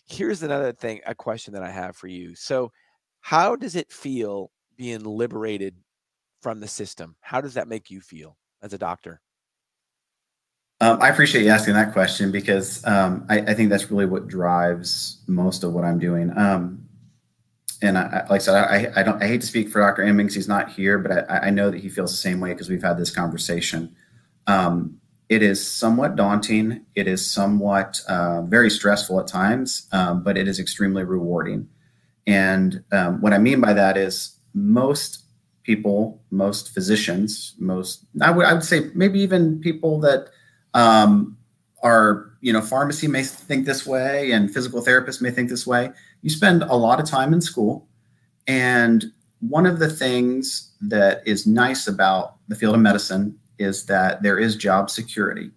[0.07, 2.35] here's another thing, a question that I have for you.
[2.35, 2.73] So,
[3.21, 5.75] how does it feel being liberated
[6.43, 7.17] from the system?
[7.21, 9.21] How does that make you feel as a doctor?
[10.81, 14.27] Um, I appreciate you asking that question because um, I, I, think that's really what
[14.27, 16.37] drives most of what I'm doing.
[16.37, 16.87] Um,
[17.81, 19.23] and I, like I said, I, I, don't.
[19.23, 20.03] I hate to speak for Dr.
[20.03, 22.83] Emmings; he's not here, but I, know that he feels the same way because we've
[22.83, 23.95] had this conversation.
[24.47, 26.85] Um, it is somewhat daunting.
[26.95, 31.69] It is somewhat uh, very stressful at times, um, but it is extremely rewarding.
[32.27, 35.25] And um, what I mean by that is most
[35.63, 40.29] people, most physicians, most I would, I would say maybe even people that
[40.75, 41.37] um,
[41.83, 45.91] are you know pharmacy may think this way and physical therapists may think this way.
[46.23, 47.89] You spend a lot of time in school,
[48.47, 49.05] and
[49.41, 54.39] one of the things that is nice about the field of medicine is that there
[54.39, 55.51] is job security.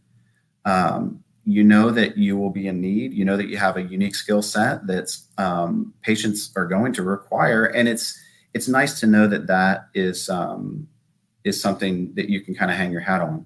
[0.66, 3.14] Um, you know that you will be in need.
[3.14, 7.04] You know that you have a unique skill set that um, patients are going to
[7.04, 8.20] require, and it's
[8.54, 10.88] it's nice to know that that is um,
[11.46, 13.46] is something that you can kind of hang your hat on.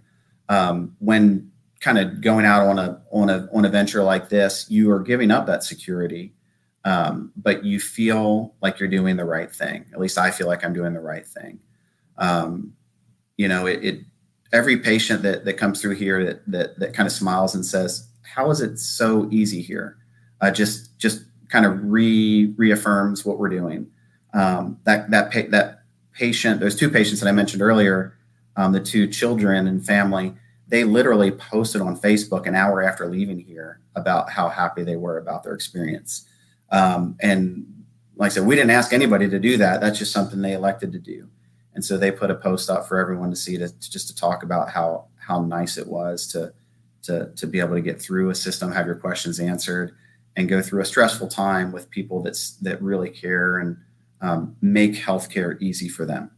[0.50, 4.66] Um, when kind of going out on a on a on a venture like this,
[4.70, 6.34] you are giving up that security,
[6.86, 9.86] um, but you feel like you're doing the right thing.
[9.94, 11.60] At least I feel like I'm doing the right thing.
[12.18, 12.74] Um,
[13.38, 14.00] you know, it, it
[14.54, 18.08] every patient that, that comes through here that, that, that kind of smiles and says,
[18.24, 19.98] how is it so easy here?
[20.42, 23.88] Uh, just, just kind of re reaffirms what we're doing.
[24.34, 25.84] Um, that, that, pa- that
[26.14, 28.18] patient, those two patients that I mentioned earlier,
[28.56, 30.34] um, the two children and family,
[30.68, 35.18] they literally posted on Facebook an hour after leaving here about how happy they were
[35.18, 36.26] about their experience.
[36.72, 37.66] Um, and
[38.16, 39.82] like I said, we didn't ask anybody to do that.
[39.82, 41.28] That's just something they elected to do
[41.74, 44.16] and so they put a post up for everyone to see to, to, just to
[44.16, 46.54] talk about how how nice it was to
[47.04, 49.96] to to be able to get through a system have your questions answered
[50.36, 53.78] and go through a stressful time with people that's that really care and
[54.22, 56.32] um, make healthcare easy for them.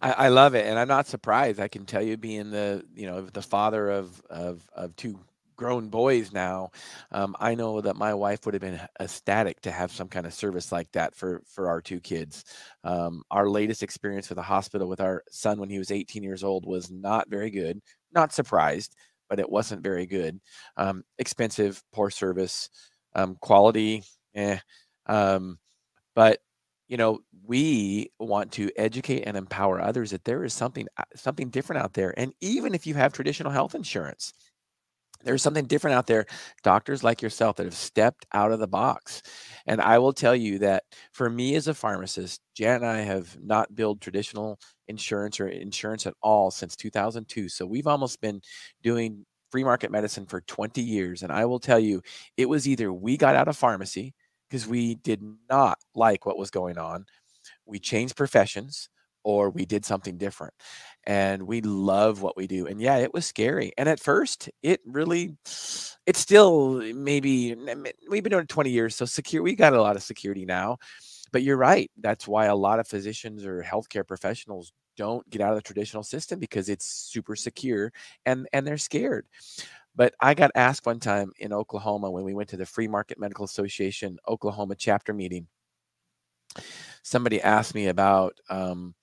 [0.00, 0.66] I, I, love it.
[0.66, 1.60] And i'm not surprised.
[1.60, 5.18] I can tell you being the you know the father of of, of two
[5.56, 6.70] grown boys now,
[7.12, 10.34] um, I know that my wife would have been ecstatic to have some kind of
[10.34, 12.44] service like that for for our two kids.
[12.84, 16.44] Um, our latest experience with the hospital with our son when he was 18 years
[16.44, 17.80] old was not very good.
[18.12, 18.94] Not surprised,
[19.28, 20.40] but it wasn't very good.
[20.76, 22.68] Um, expensive, poor service,
[23.14, 24.58] um, quality, eh.
[25.06, 25.58] Um,
[26.14, 26.40] but
[26.88, 31.48] you know we want to educate and empower others that there is something uh, something
[31.50, 34.32] different out there and even if you have traditional health insurance
[35.24, 36.26] there's something different out there
[36.62, 39.22] doctors like yourself that have stepped out of the box.
[39.66, 43.36] And i will tell you that for me as a pharmacist jan and i have
[43.42, 44.58] not billed traditional
[44.88, 48.40] insurance or insurance at all since 2002 so we've almost been
[48.82, 51.22] doing free market medicine for 20 years.
[51.22, 52.02] And i will tell you
[52.36, 54.14] it was either we got out of pharmacy
[54.48, 57.04] because we did not like what was going on
[57.66, 58.88] we changed professions
[59.24, 60.54] or we did something different
[61.04, 64.80] and we love what we do and yeah it was scary and at first it
[64.86, 67.54] really it's still maybe
[68.08, 70.76] we've been doing it 20 years so secure we got a lot of security now
[71.32, 75.50] but you're right that's why a lot of physicians or healthcare professionals don't get out
[75.50, 77.92] of the traditional system because it's super secure
[78.26, 79.26] and and they're scared
[79.96, 83.18] but i got asked one time in oklahoma when we went to the free market
[83.18, 85.46] medical association oklahoma chapter meeting
[87.02, 88.94] somebody asked me about um,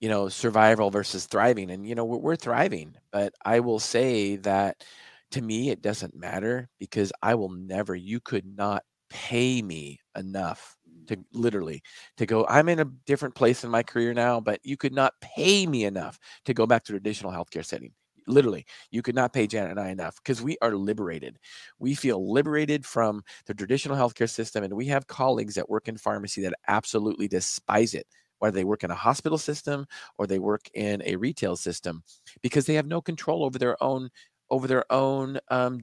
[0.00, 4.36] you know survival versus thriving and you know we're, we're thriving but i will say
[4.36, 4.84] that
[5.30, 10.76] to me it doesn't matter because i will never you could not pay me enough
[11.06, 11.24] to mm.
[11.32, 11.82] literally
[12.16, 15.12] to go i'm in a different place in my career now but you could not
[15.20, 17.92] pay me enough to go back to traditional healthcare setting
[18.26, 21.38] literally you could not pay janet and i enough because we are liberated.
[21.78, 25.98] We feel liberated from the traditional healthcare system and we have colleagues that work in
[25.98, 28.06] pharmacy that absolutely despise it
[28.44, 29.86] whether they work in a hospital system
[30.18, 32.02] or they work in a retail system,
[32.42, 34.10] because they have no control over their own
[34.50, 35.80] over their own um,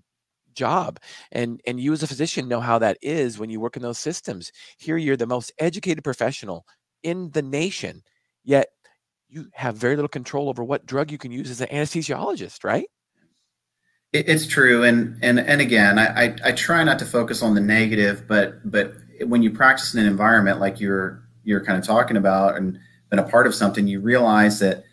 [0.53, 0.99] job.
[1.31, 3.97] And and you as a physician know how that is when you work in those
[3.97, 4.51] systems.
[4.77, 6.67] Here you're the most educated professional
[7.01, 8.03] in the nation,
[8.43, 8.67] yet
[9.27, 12.85] you have very little control over what drug you can use as an anesthesiologist, right?
[14.13, 17.61] It's true, and and and again, I, I, I try not to focus on the
[17.61, 18.93] negative, but but
[19.25, 23.19] when you practice in an environment like you're you're kind of talking about and been
[23.19, 24.83] a part of something, you realize that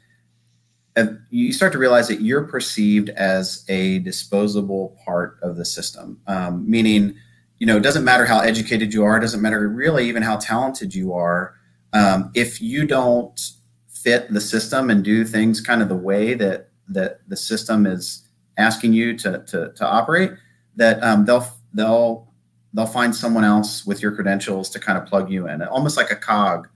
[0.96, 6.20] uh, you start to realize that you're perceived as a disposable part of the system.
[6.26, 7.14] Um, meaning,
[7.58, 10.36] you know, it doesn't matter how educated you are, it doesn't matter really even how
[10.36, 11.54] talented you are.
[11.92, 13.40] Um, if you don't
[13.88, 18.26] fit the system and do things kind of the way that that the system is
[18.56, 20.32] asking you to to, to operate,
[20.76, 22.27] that um, they'll they'll
[22.74, 26.10] they'll find someone else with your credentials to kind of plug you in, almost like
[26.10, 26.68] a cog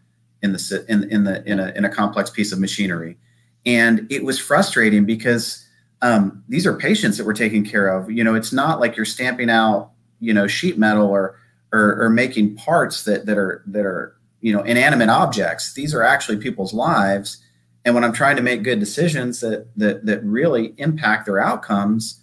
[0.43, 3.17] in the in in the in a in a complex piece of machinery.
[3.65, 5.65] And it was frustrating because
[6.03, 8.11] um, these are patients that we're taking care of.
[8.11, 11.37] You know, it's not like you're stamping out you know sheet metal or
[11.73, 15.75] or, or making parts that that are that are you know inanimate objects.
[15.75, 17.39] These are actually people's lives.
[17.85, 22.21] And when I'm trying to make good decisions that that that really impact their outcomes,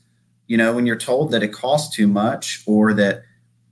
[0.48, 3.24] you know, when you're told that it costs too much or that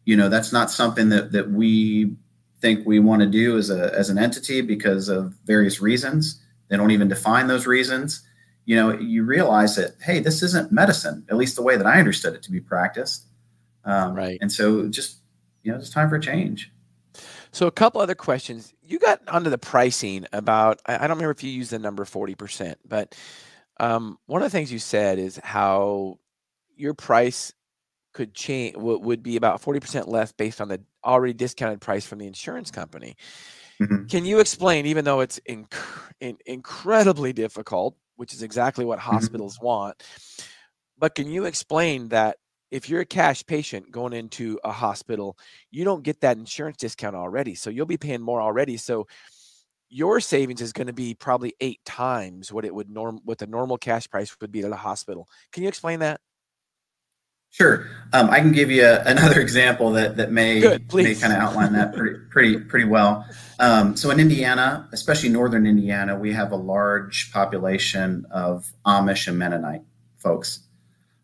[0.08, 2.16] you know that's not something that that we
[2.62, 6.42] think we want to do as a as an entity because of various reasons.
[6.70, 8.22] They don't even define those reasons.
[8.64, 12.00] You know you realize that hey this isn't medicine at least the way that i
[12.00, 13.26] understood it to be practiced.
[13.84, 14.38] Um, right.
[14.40, 15.18] and so just
[15.64, 16.72] you know it's time for a change.
[17.52, 18.74] So a couple other questions.
[18.82, 22.76] You got onto the pricing about i don't remember if you used the number 40%
[22.88, 23.14] but
[23.80, 26.18] um, one of the things you said is how
[26.78, 27.52] your price
[28.18, 32.26] could change would be about 40% less based on the already discounted price from the
[32.26, 33.16] insurance company.
[33.80, 34.08] Mm-hmm.
[34.08, 35.72] Can you explain, even though it's inc-
[36.20, 39.12] in- incredibly difficult, which is exactly what mm-hmm.
[39.12, 39.68] hospitals mm-hmm.
[39.68, 40.04] want,
[40.98, 42.38] but can you explain that
[42.72, 45.38] if you're a cash patient going into a hospital,
[45.70, 47.54] you don't get that insurance discount already.
[47.54, 48.78] So you'll be paying more already.
[48.78, 49.08] So
[49.90, 53.48] your savings is going to be probably eight times what it would norm what the
[53.48, 55.30] normal cash price would be at a hospital.
[55.54, 56.20] Can you explain that?
[57.58, 61.34] Sure, um, I can give you a, another example that that may Good, may kind
[61.34, 63.26] of outline that pretty pretty pretty well.
[63.60, 69.40] Um, so in Indiana, especially northern Indiana, we have a large population of Amish and
[69.40, 69.82] Mennonite
[70.18, 70.60] folks.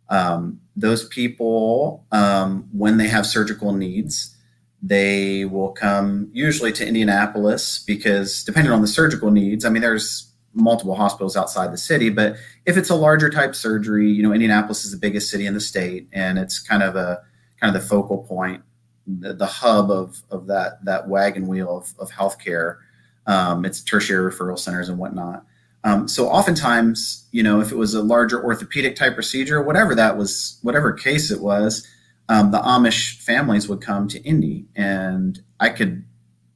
[0.09, 4.35] Um, those people, um, when they have surgical needs,
[4.81, 10.32] they will come usually to Indianapolis because depending on the surgical needs, I mean, there's
[10.53, 12.09] multiple hospitals outside the city.
[12.09, 12.35] But
[12.65, 15.59] if it's a larger type surgery, you know, Indianapolis is the biggest city in the
[15.59, 17.21] state, and it's kind of a
[17.59, 18.63] kind of the focal point,
[19.07, 22.77] the, the hub of of that that wagon wheel of, of healthcare.
[23.25, 25.45] Um, it's tertiary referral centers and whatnot.
[25.85, 30.17] Um, so oftentimes, you know, if it was a larger orthopedic type procedure, whatever that
[30.17, 31.85] was, whatever case it was,
[32.29, 36.05] um, the Amish families would come to Indy, and I could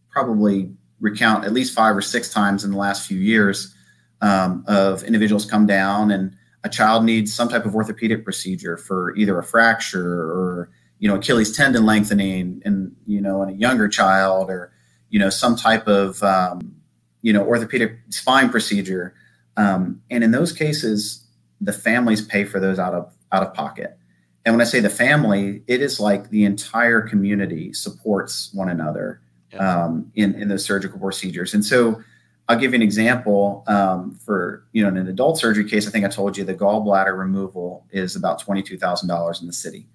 [0.09, 3.73] probably recount at least five or six times in the last few years
[4.21, 9.15] um, of individuals come down and a child needs some type of orthopedic procedure for
[9.15, 13.87] either a fracture or you know Achilles tendon lengthening and you know in a younger
[13.87, 14.71] child or
[15.09, 16.75] you know some type of um,
[17.21, 19.13] you know orthopedic spine procedure.
[19.55, 21.23] Um, and in those cases
[21.59, 23.97] the families pay for those out of out of pocket.
[24.45, 29.21] And when i say the family it is like the entire community supports one another
[29.51, 29.85] yeah.
[29.85, 31.53] um, in in those surgical procedures.
[31.53, 32.01] And so
[32.49, 35.87] I'll give you an example um, for you know in an adult surgery case.
[35.87, 39.47] I think I told you the gallbladder removal is about twenty two thousand dollars in
[39.47, 39.87] the city.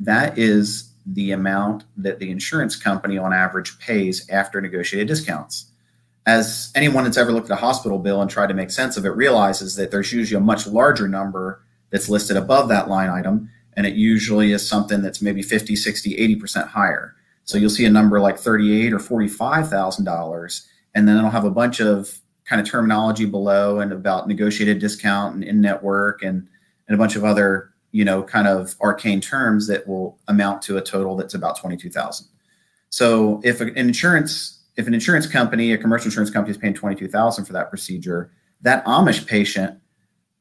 [0.00, 5.66] That is the amount that the insurance company on average pays after negotiated discounts.
[6.26, 9.04] as anyone that's ever looked at a hospital bill and tried to make sense of
[9.04, 13.50] it realizes that there's usually a much larger number that's listed above that line item
[13.76, 17.90] and it usually is something that's maybe 50 60 80% higher so you'll see a
[17.90, 23.24] number like 38 or $45,000 and then it'll have a bunch of kind of terminology
[23.24, 26.46] below and about negotiated discount and in network and
[26.88, 30.76] and a bunch of other you know kind of arcane terms that will amount to
[30.76, 32.26] a total that's about 22,000
[32.90, 37.44] so if an insurance if an insurance company, a commercial insurance company is paying 22,000
[37.44, 38.32] for that procedure,
[38.62, 39.78] that Amish patient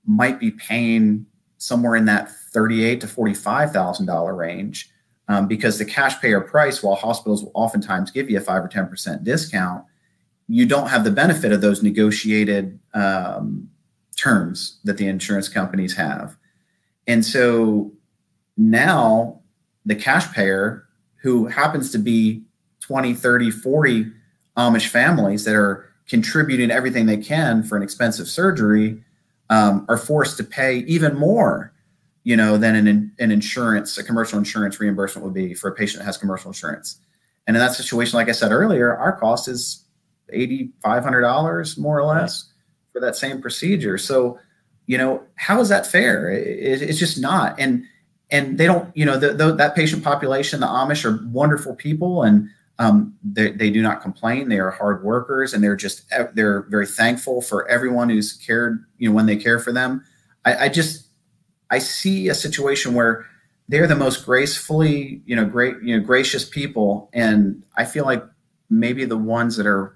[0.06, 1.26] might be paying
[1.58, 4.90] somewhere in that 38 to $45,000 range
[5.28, 8.68] um, because the cash payer price, while hospitals will oftentimes give you a 5 or
[8.68, 9.86] 10% discount,
[10.54, 13.68] you don't have the benefit of those negotiated um,
[14.16, 16.38] terms that the insurance companies have.
[17.08, 17.92] And so
[18.56, 19.42] now
[19.84, 20.88] the cash payer
[21.24, 22.44] who happens to be
[22.82, 24.12] 20, 30, 40
[24.56, 29.04] Amish families that are contributing everything they can for an expensive surgery
[29.50, 31.74] um, are forced to pay even more,
[32.24, 36.02] you know, than an, an insurance, a commercial insurance reimbursement would be for a patient
[36.02, 37.00] that has commercial insurance.
[37.48, 39.84] And in that situation, like I said earlier, our cost is
[40.32, 42.52] eighty five hundred dollars more or less
[42.92, 43.98] for that same procedure.
[43.98, 44.40] So,
[44.86, 46.32] you know, how is that fair?
[46.32, 47.60] It, it's just not.
[47.60, 47.84] And
[48.32, 52.24] and they don't, you know, the, the, that patient population, the Amish are wonderful people,
[52.24, 52.50] and
[52.80, 54.50] um, they, they do not complain.
[54.50, 58.84] They are hard workers, and they're just they're very thankful for everyone who's cared.
[58.98, 60.04] You know, when they care for them,
[60.46, 61.08] I, I just
[61.70, 63.26] I see a situation where
[63.70, 68.24] they're the most gracefully, you know, great, you know, gracious people, and I feel like
[68.70, 69.96] maybe the ones that are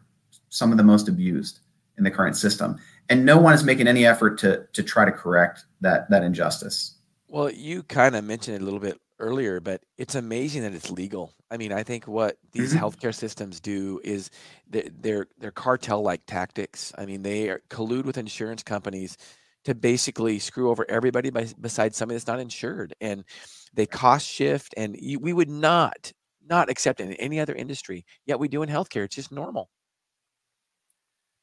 [0.57, 1.59] some of the most abused
[1.97, 2.77] in the current system,
[3.09, 6.95] and no one is making any effort to to try to correct that that injustice.
[7.29, 10.91] Well, you kind of mentioned it a little bit earlier, but it's amazing that it's
[10.91, 11.33] legal.
[11.51, 12.83] I mean, I think what these mm-hmm.
[12.83, 14.29] healthcare systems do is
[14.69, 16.93] they're they're, cartel-like tactics.
[16.97, 19.17] I mean, they are, collude with insurance companies
[19.65, 23.23] to basically screw over everybody by, besides somebody that's not insured, and
[23.73, 24.73] they cost shift.
[24.77, 26.13] And you, we would not
[26.49, 28.05] not accept it in any other industry.
[28.25, 29.03] Yet we do in healthcare.
[29.03, 29.69] It's just normal.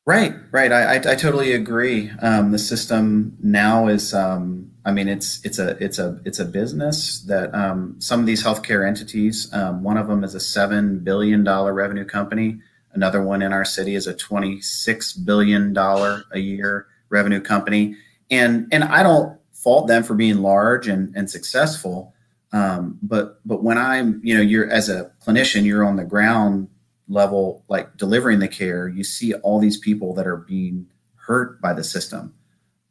[0.06, 0.70] Right, right.
[0.70, 2.10] I, I, I totally agree.
[2.20, 6.44] Um, the system now is, um, I mean, it's it's a it's a it's a
[6.44, 9.48] business that um, some of these healthcare entities.
[9.54, 12.60] Um, one of them is a seven billion dollar revenue company.
[12.92, 17.96] Another one in our city is a twenty six billion dollar a year revenue company.
[18.30, 22.14] And and I don't fault them for being large and and successful.
[22.52, 26.68] Um, but but when I'm you know you're as a clinician, you're on the ground
[27.08, 30.86] level, like delivering the care, you see all these people that are being
[31.16, 32.34] hurt by the system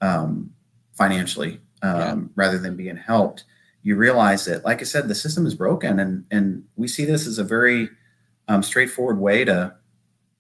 [0.02, 0.52] um,
[0.94, 2.16] financially um, yeah.
[2.36, 3.46] rather than being helped.
[3.82, 7.28] You realize that, like I said, the system is broken, and and we see this
[7.28, 7.90] as a very
[8.48, 9.76] um, straightforward way to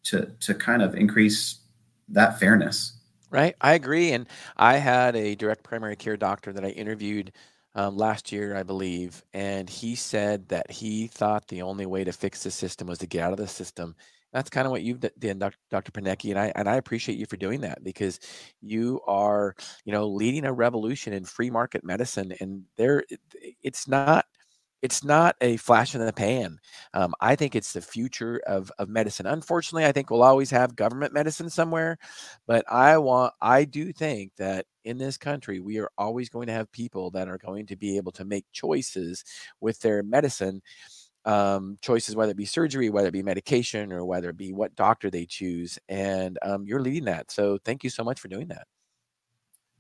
[0.04, 1.60] to to kind of increase
[2.08, 2.98] that fairness.
[3.30, 7.34] Right, I agree, and I had a direct primary care doctor that I interviewed
[7.76, 12.12] um, last year, I believe, and he said that he thought the only way to
[12.12, 13.96] fix the system was to get out of the system.
[14.32, 15.92] That's kind of what you've done, Dr.
[15.92, 18.20] Piniecki, and I and I appreciate you for doing that because
[18.62, 19.56] you are,
[19.86, 23.04] you know, leading a revolution in free market medicine, and there,
[23.62, 24.26] it's not
[24.84, 26.60] it's not a flash in the pan.
[26.94, 29.26] Um, I think it's the future of, of medicine.
[29.26, 31.98] Unfortunately, I think we'll always have government medicine somewhere,
[32.48, 36.54] but I want I do think that in this country we are always going to
[36.54, 39.24] have people that are going to be able to make choices
[39.62, 40.62] with their medicine.
[41.26, 44.76] Um, choices, whether it be surgery, whether it be medication, or whether it be what
[44.76, 45.80] doctor they choose.
[45.90, 47.32] And um, you're leading that.
[47.32, 48.68] So thank you so much for doing that.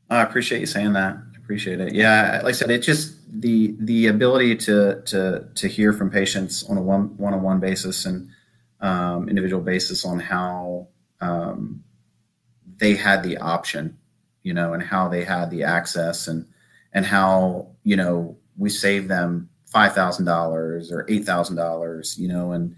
[0.09, 1.15] I appreciate you saying that.
[1.15, 1.93] I appreciate it.
[1.93, 6.63] Yeah, like I said, it's just the the ability to to to hear from patients
[6.69, 8.29] on a one one on one basis and
[8.81, 10.87] um, individual basis on how
[11.21, 11.83] um,
[12.77, 13.97] they had the option,
[14.43, 16.45] you know, and how they had the access and
[16.93, 22.27] and how you know we saved them five thousand dollars or eight thousand dollars, you
[22.27, 22.75] know, and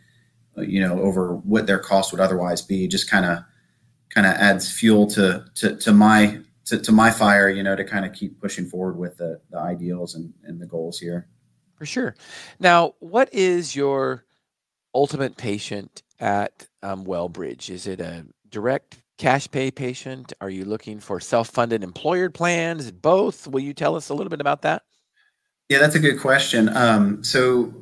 [0.58, 2.88] you know over what their cost would otherwise be.
[2.88, 3.40] Just kind of
[4.10, 7.84] kind of adds fuel to to to my to, to my fire, you know, to
[7.84, 11.28] kind of keep pushing forward with the, the ideals and, and the goals here.
[11.76, 12.16] For sure.
[12.60, 14.26] Now, what is your
[14.94, 17.70] ultimate patient at um, Wellbridge?
[17.70, 20.34] Is it a direct cash pay patient?
[20.42, 22.92] Are you looking for self funded employer plans?
[22.92, 23.48] Both?
[23.48, 24.84] Will you tell us a little bit about that?
[25.70, 26.70] Yeah, that's a good question.
[26.76, 27.74] Um, so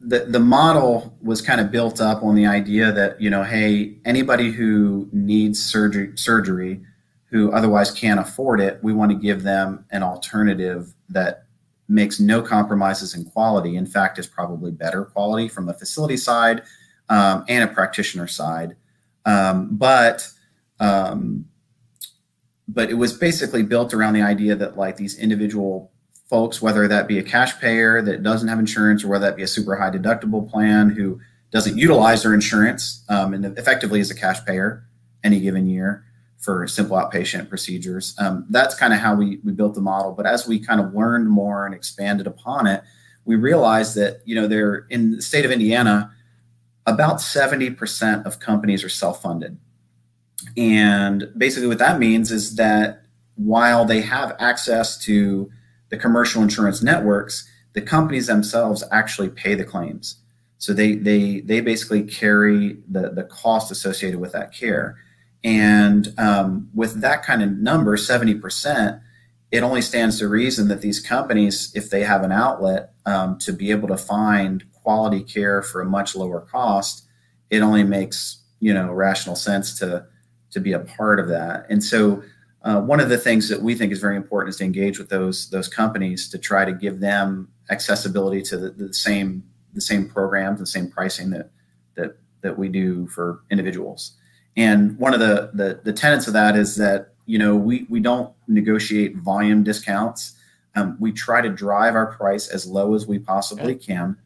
[0.00, 3.98] the the model was kind of built up on the idea that you know, hey,
[4.04, 6.82] anybody who needs surgery surgery
[7.32, 11.46] who otherwise can't afford it, we want to give them an alternative that
[11.88, 13.74] makes no compromises in quality.
[13.74, 16.62] In fact, is probably better quality from a facility side
[17.08, 18.76] um, and a practitioner side.
[19.24, 20.28] Um, but
[20.78, 21.46] um,
[22.68, 25.90] but it was basically built around the idea that like these individual
[26.28, 29.42] folks, whether that be a cash payer that doesn't have insurance or whether that be
[29.42, 31.18] a super high deductible plan who
[31.50, 34.84] doesn't utilize their insurance um, and effectively is a cash payer
[35.24, 36.04] any given year
[36.42, 38.14] for simple outpatient procedures.
[38.18, 40.12] Um, that's kind of how we, we built the model.
[40.12, 42.82] But as we kind of learned more and expanded upon it,
[43.24, 46.12] we realized that, you know, they're in the state of Indiana,
[46.84, 49.56] about 70% of companies are self-funded.
[50.56, 53.04] And basically what that means is that
[53.36, 55.48] while they have access to
[55.90, 60.16] the commercial insurance networks, the companies themselves actually pay the claims.
[60.58, 64.96] So they they they basically carry the the cost associated with that care.
[65.44, 69.00] And um, with that kind of number, 70%,
[69.50, 73.52] it only stands to reason that these companies, if they have an outlet um, to
[73.52, 77.06] be able to find quality care for a much lower cost,
[77.50, 80.06] it only makes you know rational sense to
[80.50, 81.66] to be a part of that.
[81.68, 82.22] And so,
[82.62, 85.08] uh, one of the things that we think is very important is to engage with
[85.10, 90.08] those those companies to try to give them accessibility to the, the same the same
[90.08, 91.50] programs, the same pricing that
[91.94, 94.16] that that we do for individuals.
[94.56, 98.00] And one of the, the, the tenets of that is that, you know, we, we
[98.00, 100.34] don't negotiate volume discounts.
[100.74, 104.16] Um, we try to drive our price as low as we possibly can,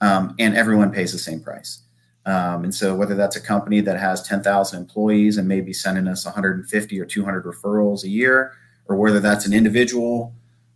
[0.00, 1.82] um, and everyone pays the same price.
[2.26, 6.24] Um, and so, whether that's a company that has 10,000 employees and maybe sending us
[6.24, 8.52] 150 or 200 referrals a year,
[8.86, 10.34] or whether that's an individual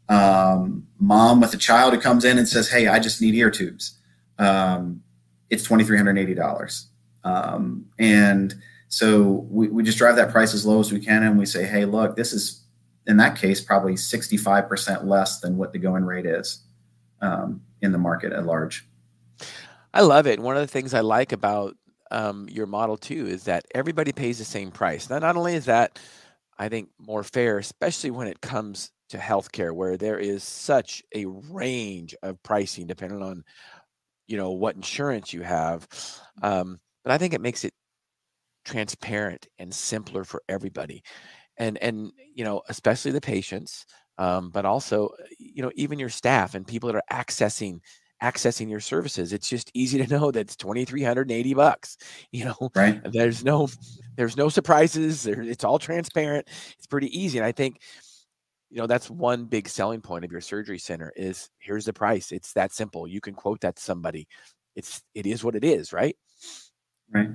[0.08, 3.50] um, mom with a child who comes in and says, Hey, I just need ear
[3.50, 3.98] tubes,
[4.38, 5.02] um,
[5.50, 6.86] it's $2,380.
[7.24, 8.54] Um, and
[8.88, 11.64] so we, we just drive that price as low as we can and we say,
[11.64, 12.64] hey, look, this is
[13.06, 16.64] in that case probably 65% less than what the going rate is
[17.20, 18.86] um, in the market at large.
[19.92, 20.40] I love it.
[20.40, 21.76] One of the things I like about
[22.10, 25.10] um, your model too is that everybody pays the same price.
[25.10, 25.98] Now, not only is that,
[26.58, 31.26] I think, more fair, especially when it comes to healthcare, where there is such a
[31.26, 33.44] range of pricing depending on,
[34.26, 35.86] you know, what insurance you have.
[36.42, 37.74] Um, but I think it makes it
[38.64, 41.02] transparent and simpler for everybody.
[41.56, 43.86] And and you know especially the patients
[44.18, 47.80] um, but also uh, you know even your staff and people that are accessing
[48.22, 51.96] accessing your services it's just easy to know that it's 2380 bucks
[52.32, 52.70] you know?
[52.74, 53.00] Right.
[53.04, 53.68] There's no
[54.16, 57.80] there's no surprises there, it's all transparent it's pretty easy and i think
[58.70, 62.32] you know that's one big selling point of your surgery center is here's the price
[62.32, 64.26] it's that simple you can quote that to somebody
[64.74, 66.16] it's it is what it is right
[67.12, 67.28] Right.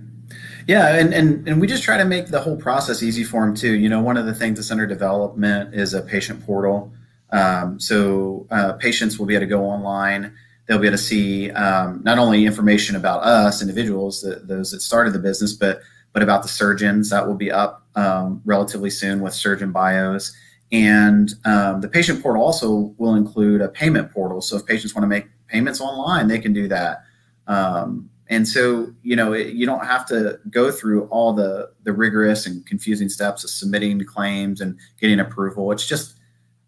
[0.68, 3.56] Yeah, and, and and we just try to make the whole process easy for them
[3.56, 3.74] too.
[3.74, 6.92] You know, one of the things that's under development is a patient portal.
[7.32, 10.34] Um, so uh, patients will be able to go online.
[10.68, 14.82] They'll be able to see um, not only information about us individuals, the, those that
[14.82, 15.82] started the business, but
[16.14, 17.10] but about the surgeons.
[17.10, 20.36] That will be up um, relatively soon with surgeon bios.
[20.72, 24.42] And um, the patient portal also will include a payment portal.
[24.42, 27.04] So if patients want to make payments online, they can do that.
[27.48, 31.92] Um, and so, you know, it, you don't have to go through all the the
[31.92, 35.72] rigorous and confusing steps of submitting claims and getting approval.
[35.72, 36.16] It's just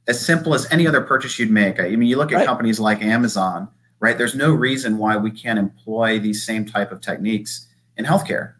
[0.07, 1.80] as simple as any other purchase you'd make.
[1.80, 2.47] I mean, you look at right.
[2.47, 4.18] companies like Amazon, right?
[4.18, 8.53] There's no reason why we can't employ these same type of techniques in healthcare.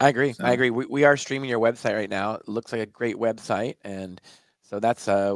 [0.00, 0.32] I agree.
[0.32, 0.44] So.
[0.44, 0.70] I agree.
[0.70, 2.34] We, we are streaming your website right now.
[2.34, 4.20] It looks like a great website, and
[4.62, 5.34] so that's uh,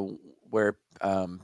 [0.50, 1.40] where um,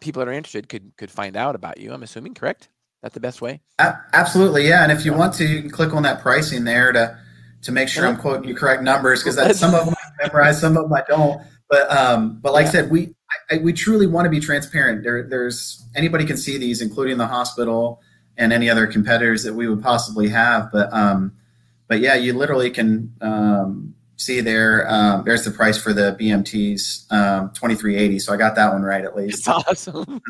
[0.00, 1.92] people that are interested could could find out about you.
[1.92, 2.70] I'm assuming, correct?
[3.02, 3.60] That the best way?
[3.78, 4.82] absolutely, yeah.
[4.82, 7.18] And if you want to, you can click on that pricing there to
[7.62, 10.76] to make sure I'm quoting you correct numbers because some of them I memorize, some
[10.76, 11.42] of them I don't.
[11.68, 12.68] But um, but like yeah.
[12.68, 13.14] I said, we
[13.50, 15.02] I, we truly want to be transparent.
[15.02, 18.00] There, there's anybody can see these, including the hospital
[18.36, 20.70] and any other competitors that we would possibly have.
[20.72, 21.32] But um,
[21.88, 24.90] but yeah, you literally can um, see there.
[24.90, 28.18] Um, there's the price for the BMTs, um, 2380.
[28.20, 29.38] So I got that one right at least.
[29.38, 30.20] It's awesome.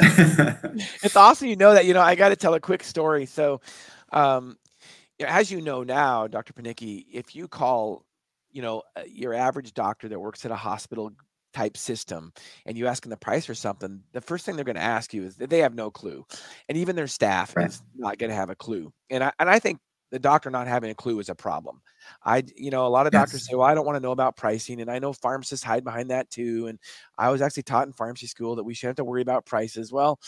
[1.02, 1.86] it's awesome you know that.
[1.86, 3.26] You know, I got to tell a quick story.
[3.26, 3.60] So,
[4.12, 4.56] um,
[5.20, 6.52] as you know now, Dr.
[6.52, 8.04] Piniecki, if you call,
[8.50, 11.12] you know, uh, your average doctor that works at a hospital
[11.52, 12.32] type system
[12.66, 15.14] and you ask them the price for something, the first thing they're going to ask
[15.14, 16.26] you is that they have no clue.
[16.68, 17.66] And even their staff right.
[17.66, 18.92] is not going to have a clue.
[19.10, 19.78] And I, and I think
[20.14, 21.82] the doctor not having a clue is a problem.
[22.24, 23.22] I, you know, a lot of yes.
[23.22, 24.80] doctors say, well, I don't want to know about pricing.
[24.80, 26.68] And I know pharmacists hide behind that too.
[26.68, 26.78] And
[27.18, 29.90] I was actually taught in pharmacy school that we shouldn't have to worry about prices.
[29.90, 30.20] Well,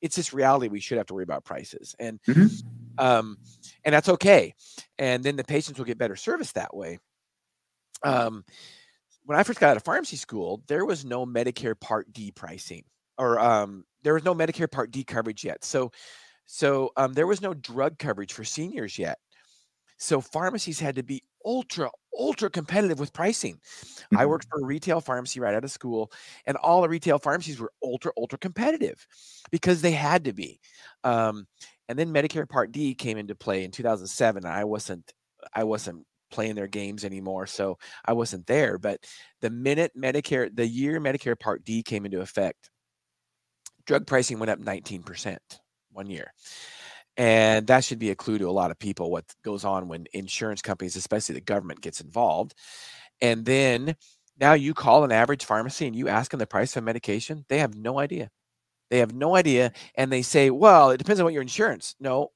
[0.00, 0.66] it's just reality.
[0.66, 1.94] We should have to worry about prices.
[2.00, 2.46] And, mm-hmm.
[2.98, 3.38] um,
[3.84, 4.54] and that's okay.
[4.98, 6.98] And then the patients will get better service that way.
[8.02, 8.44] Um,
[9.24, 12.82] when I first got out of pharmacy school, there was no Medicare Part D pricing,
[13.18, 15.64] or um, there was no Medicare Part D coverage yet.
[15.64, 15.92] So,
[16.46, 19.18] so um, there was no drug coverage for seniors yet.
[19.98, 23.54] So pharmacies had to be ultra, ultra competitive with pricing.
[23.56, 24.18] Mm-hmm.
[24.18, 26.12] I worked for a retail pharmacy right out of school,
[26.46, 29.06] and all the retail pharmacies were ultra, ultra competitive
[29.50, 30.60] because they had to be.
[31.04, 31.46] Um,
[31.88, 34.44] and then Medicare Part D came into play in 2007.
[34.44, 35.12] I wasn't,
[35.54, 38.78] I wasn't playing their games anymore, so I wasn't there.
[38.78, 39.00] But
[39.40, 42.70] the minute Medicare, the year Medicare Part D came into effect,
[43.86, 45.38] drug pricing went up 19%
[45.92, 46.32] one year.
[47.18, 50.06] And that should be a clue to a lot of people what goes on when
[50.14, 52.54] insurance companies, especially the government, gets involved.
[53.20, 53.96] And then
[54.40, 57.58] now you call an average pharmacy and you ask them the price of medication, they
[57.58, 58.30] have no idea.
[58.90, 59.72] They have no idea.
[59.96, 61.96] And they say, well, it depends on what your insurance.
[62.00, 62.32] No,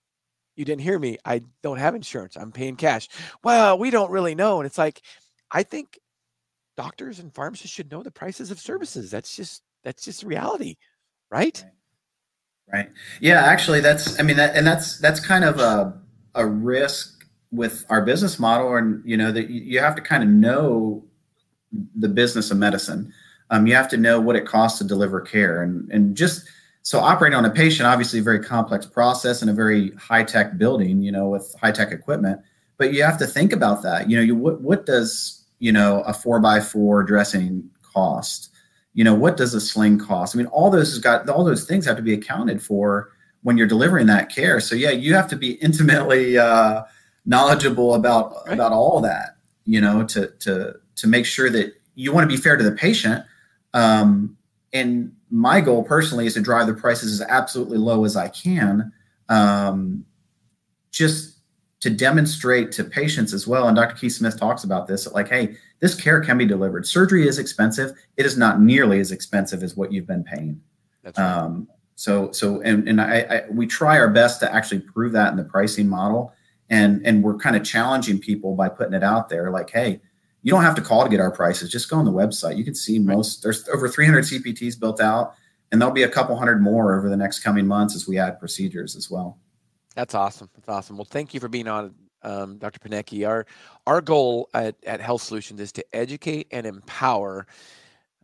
[0.56, 1.18] you didn't hear me.
[1.24, 2.36] I don't have insurance.
[2.36, 3.08] I'm paying cash.
[3.44, 4.60] Well, we don't really know.
[4.60, 5.02] And it's like,
[5.50, 5.98] I think
[6.76, 9.10] doctors and pharmacists should know the prices of services.
[9.10, 10.76] That's just that's just reality,
[11.30, 11.62] right?
[11.64, 11.72] Right.
[13.20, 15.98] Yeah, actually that's I mean that and that's that's kind of a
[16.34, 20.28] a risk with our business model and you know that you have to kind of
[20.28, 21.04] know
[21.96, 23.12] the business of medicine.
[23.50, 26.48] Um, you have to know what it costs to deliver care and and just
[26.84, 30.58] so operating on a patient obviously a very complex process in a very high tech
[30.58, 32.40] building you know with high tech equipment
[32.82, 34.10] but you have to think about that.
[34.10, 38.50] You know you what what does you know a four by four dressing cost
[38.94, 40.34] you know what does a sling cost?
[40.34, 43.10] I mean all those has got all those things have to be accounted for
[43.42, 44.60] when you're delivering that care.
[44.60, 46.82] So yeah you have to be intimately uh,
[47.24, 48.54] knowledgeable about right.
[48.54, 52.40] about all that you know to to to make sure that you want to be
[52.40, 53.24] fair to the patient.
[53.74, 54.36] Um,
[54.72, 58.92] and my goal personally is to drive the prices as absolutely low as i can
[59.28, 60.04] um,
[60.90, 61.38] just
[61.80, 65.56] to demonstrate to patients as well and dr keith smith talks about this like hey
[65.82, 66.86] this care can be delivered.
[66.86, 67.98] Surgery is expensive.
[68.16, 70.60] It is not nearly as expensive as what you've been paying.
[71.02, 71.26] That's right.
[71.26, 75.32] Um, so, so, and, and I, I, we try our best to actually prove that
[75.32, 76.32] in the pricing model.
[76.70, 80.00] And, and we're kind of challenging people by putting it out there like, hey,
[80.42, 81.68] you don't have to call to get our prices.
[81.68, 82.56] Just go on the website.
[82.56, 85.34] You can see most, there's over 300 CPTs built out,
[85.72, 88.38] and there'll be a couple hundred more over the next coming months as we add
[88.38, 89.36] procedures as well.
[89.96, 90.48] That's awesome.
[90.54, 90.96] That's awesome.
[90.96, 91.92] Well, thank you for being on
[92.22, 92.78] um, Dr.
[92.78, 93.26] Piniecki.
[93.26, 93.46] Our
[93.86, 97.46] our goal at, at Health Solutions is to educate and empower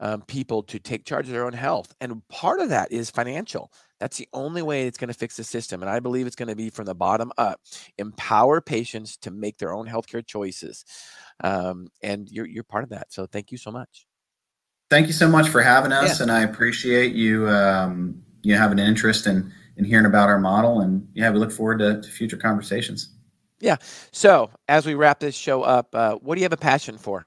[0.01, 3.73] um, people to take charge of their own health, and part of that is financial.
[3.99, 6.49] That's the only way it's going to fix the system, and I believe it's going
[6.49, 7.61] to be from the bottom up.
[7.99, 10.85] Empower patients to make their own healthcare choices,
[11.43, 13.13] um, and you're you're part of that.
[13.13, 14.07] So thank you so much.
[14.91, 16.23] Thank you so much for having us, yeah.
[16.23, 20.81] and I appreciate you um, you having an interest in in hearing about our model,
[20.81, 23.11] and yeah, we look forward to, to future conversations.
[23.61, 23.77] Yeah.
[24.13, 27.27] So as we wrap this show up, uh, what do you have a passion for?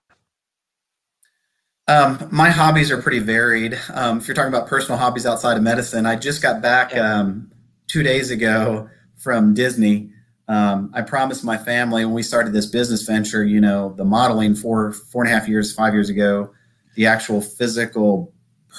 [1.87, 3.77] Um, my hobbies are pretty varied.
[3.93, 7.51] Um, if you're talking about personal hobbies outside of medicine, I just got back um,
[7.87, 10.11] two days ago from Disney.
[10.47, 14.55] Um, I promised my family when we started this business venture, you know, the modeling
[14.55, 16.51] four, four and a half years, five years ago,
[16.95, 18.33] the actual physical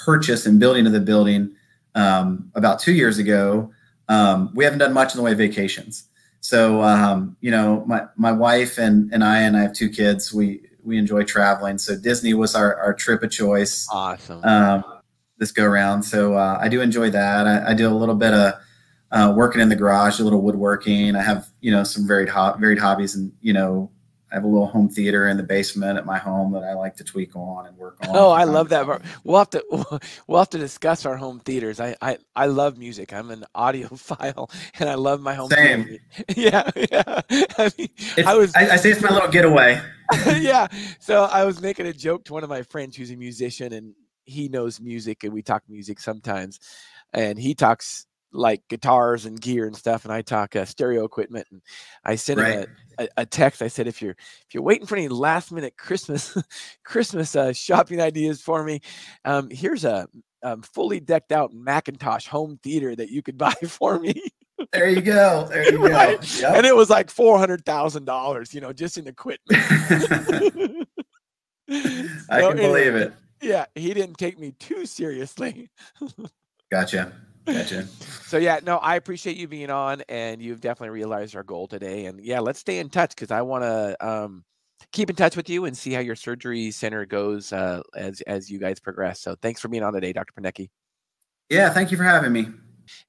[0.05, 1.53] purchase and building of the building
[1.95, 3.71] um, about two years ago.
[4.09, 6.09] Um, we haven't done much in the way of vacations.
[6.43, 10.33] So um, you know, my my wife and and I and I have two kids.
[10.33, 11.77] We we enjoy traveling.
[11.77, 13.87] So Disney was our our trip of choice.
[13.89, 14.43] Awesome.
[14.43, 14.83] Um,
[15.37, 16.03] this go around.
[16.03, 17.47] So uh, I do enjoy that.
[17.47, 18.53] I, I, do a little bit of
[19.11, 21.15] uh, working in the garage, a little woodworking.
[21.15, 23.89] I have you know some varied ho- varied hobbies, and you know
[24.33, 26.95] I have a little home theater in the basement at my home that I like
[26.95, 28.15] to tweak on and work on.
[28.15, 28.99] Oh, I love that.
[29.23, 29.63] We'll have to
[30.27, 31.79] we'll have to discuss our home theaters.
[31.79, 33.13] I I, I love music.
[33.13, 35.51] I'm an audiophile, and I love my home.
[35.51, 35.83] Same.
[35.83, 36.03] Theater.
[36.35, 37.21] Yeah, yeah.
[37.57, 37.89] I mean,
[38.25, 38.55] I was.
[38.55, 39.79] I, I say it's my little getaway.
[40.25, 40.67] yeah.
[40.99, 43.93] So I was making a joke to one of my friends who's a musician, and
[44.25, 46.59] he knows music, and we talk music sometimes,
[47.13, 51.47] and he talks like guitars and gear and stuff, and I talk uh, stereo equipment.
[51.51, 51.61] And
[52.03, 52.53] I sent right.
[52.53, 53.61] him a, a, a, text.
[53.61, 56.37] I said, if you're if you're waiting for any last minute Christmas
[56.83, 58.81] Christmas uh, shopping ideas for me,
[59.25, 60.07] um, here's a
[60.43, 64.21] um, fully decked out McIntosh home theater that you could buy for me.
[64.71, 65.47] there you go.
[65.49, 66.19] There you right?
[66.19, 66.27] go.
[66.39, 66.55] Yep.
[66.55, 69.61] And it was like four hundred thousand dollars, you know, just in equipment.
[71.69, 73.13] I can believe it.
[73.41, 75.69] Yeah, he didn't take me too seriously.
[76.71, 77.11] gotcha.
[77.45, 77.87] Gotcha.
[78.25, 82.05] so yeah, no, I appreciate you being on, and you've definitely realized our goal today.
[82.05, 84.43] And yeah, let's stay in touch because I want to um,
[84.91, 88.49] keep in touch with you and see how your surgery center goes uh, as as
[88.49, 89.21] you guys progress.
[89.21, 90.33] So thanks for being on today, Dr.
[90.39, 90.69] Piniecki.
[91.49, 92.47] Yeah, thank you for having me.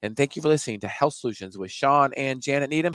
[0.01, 2.93] And thank you for listening to Health Solutions with Shawn and Janet Needham.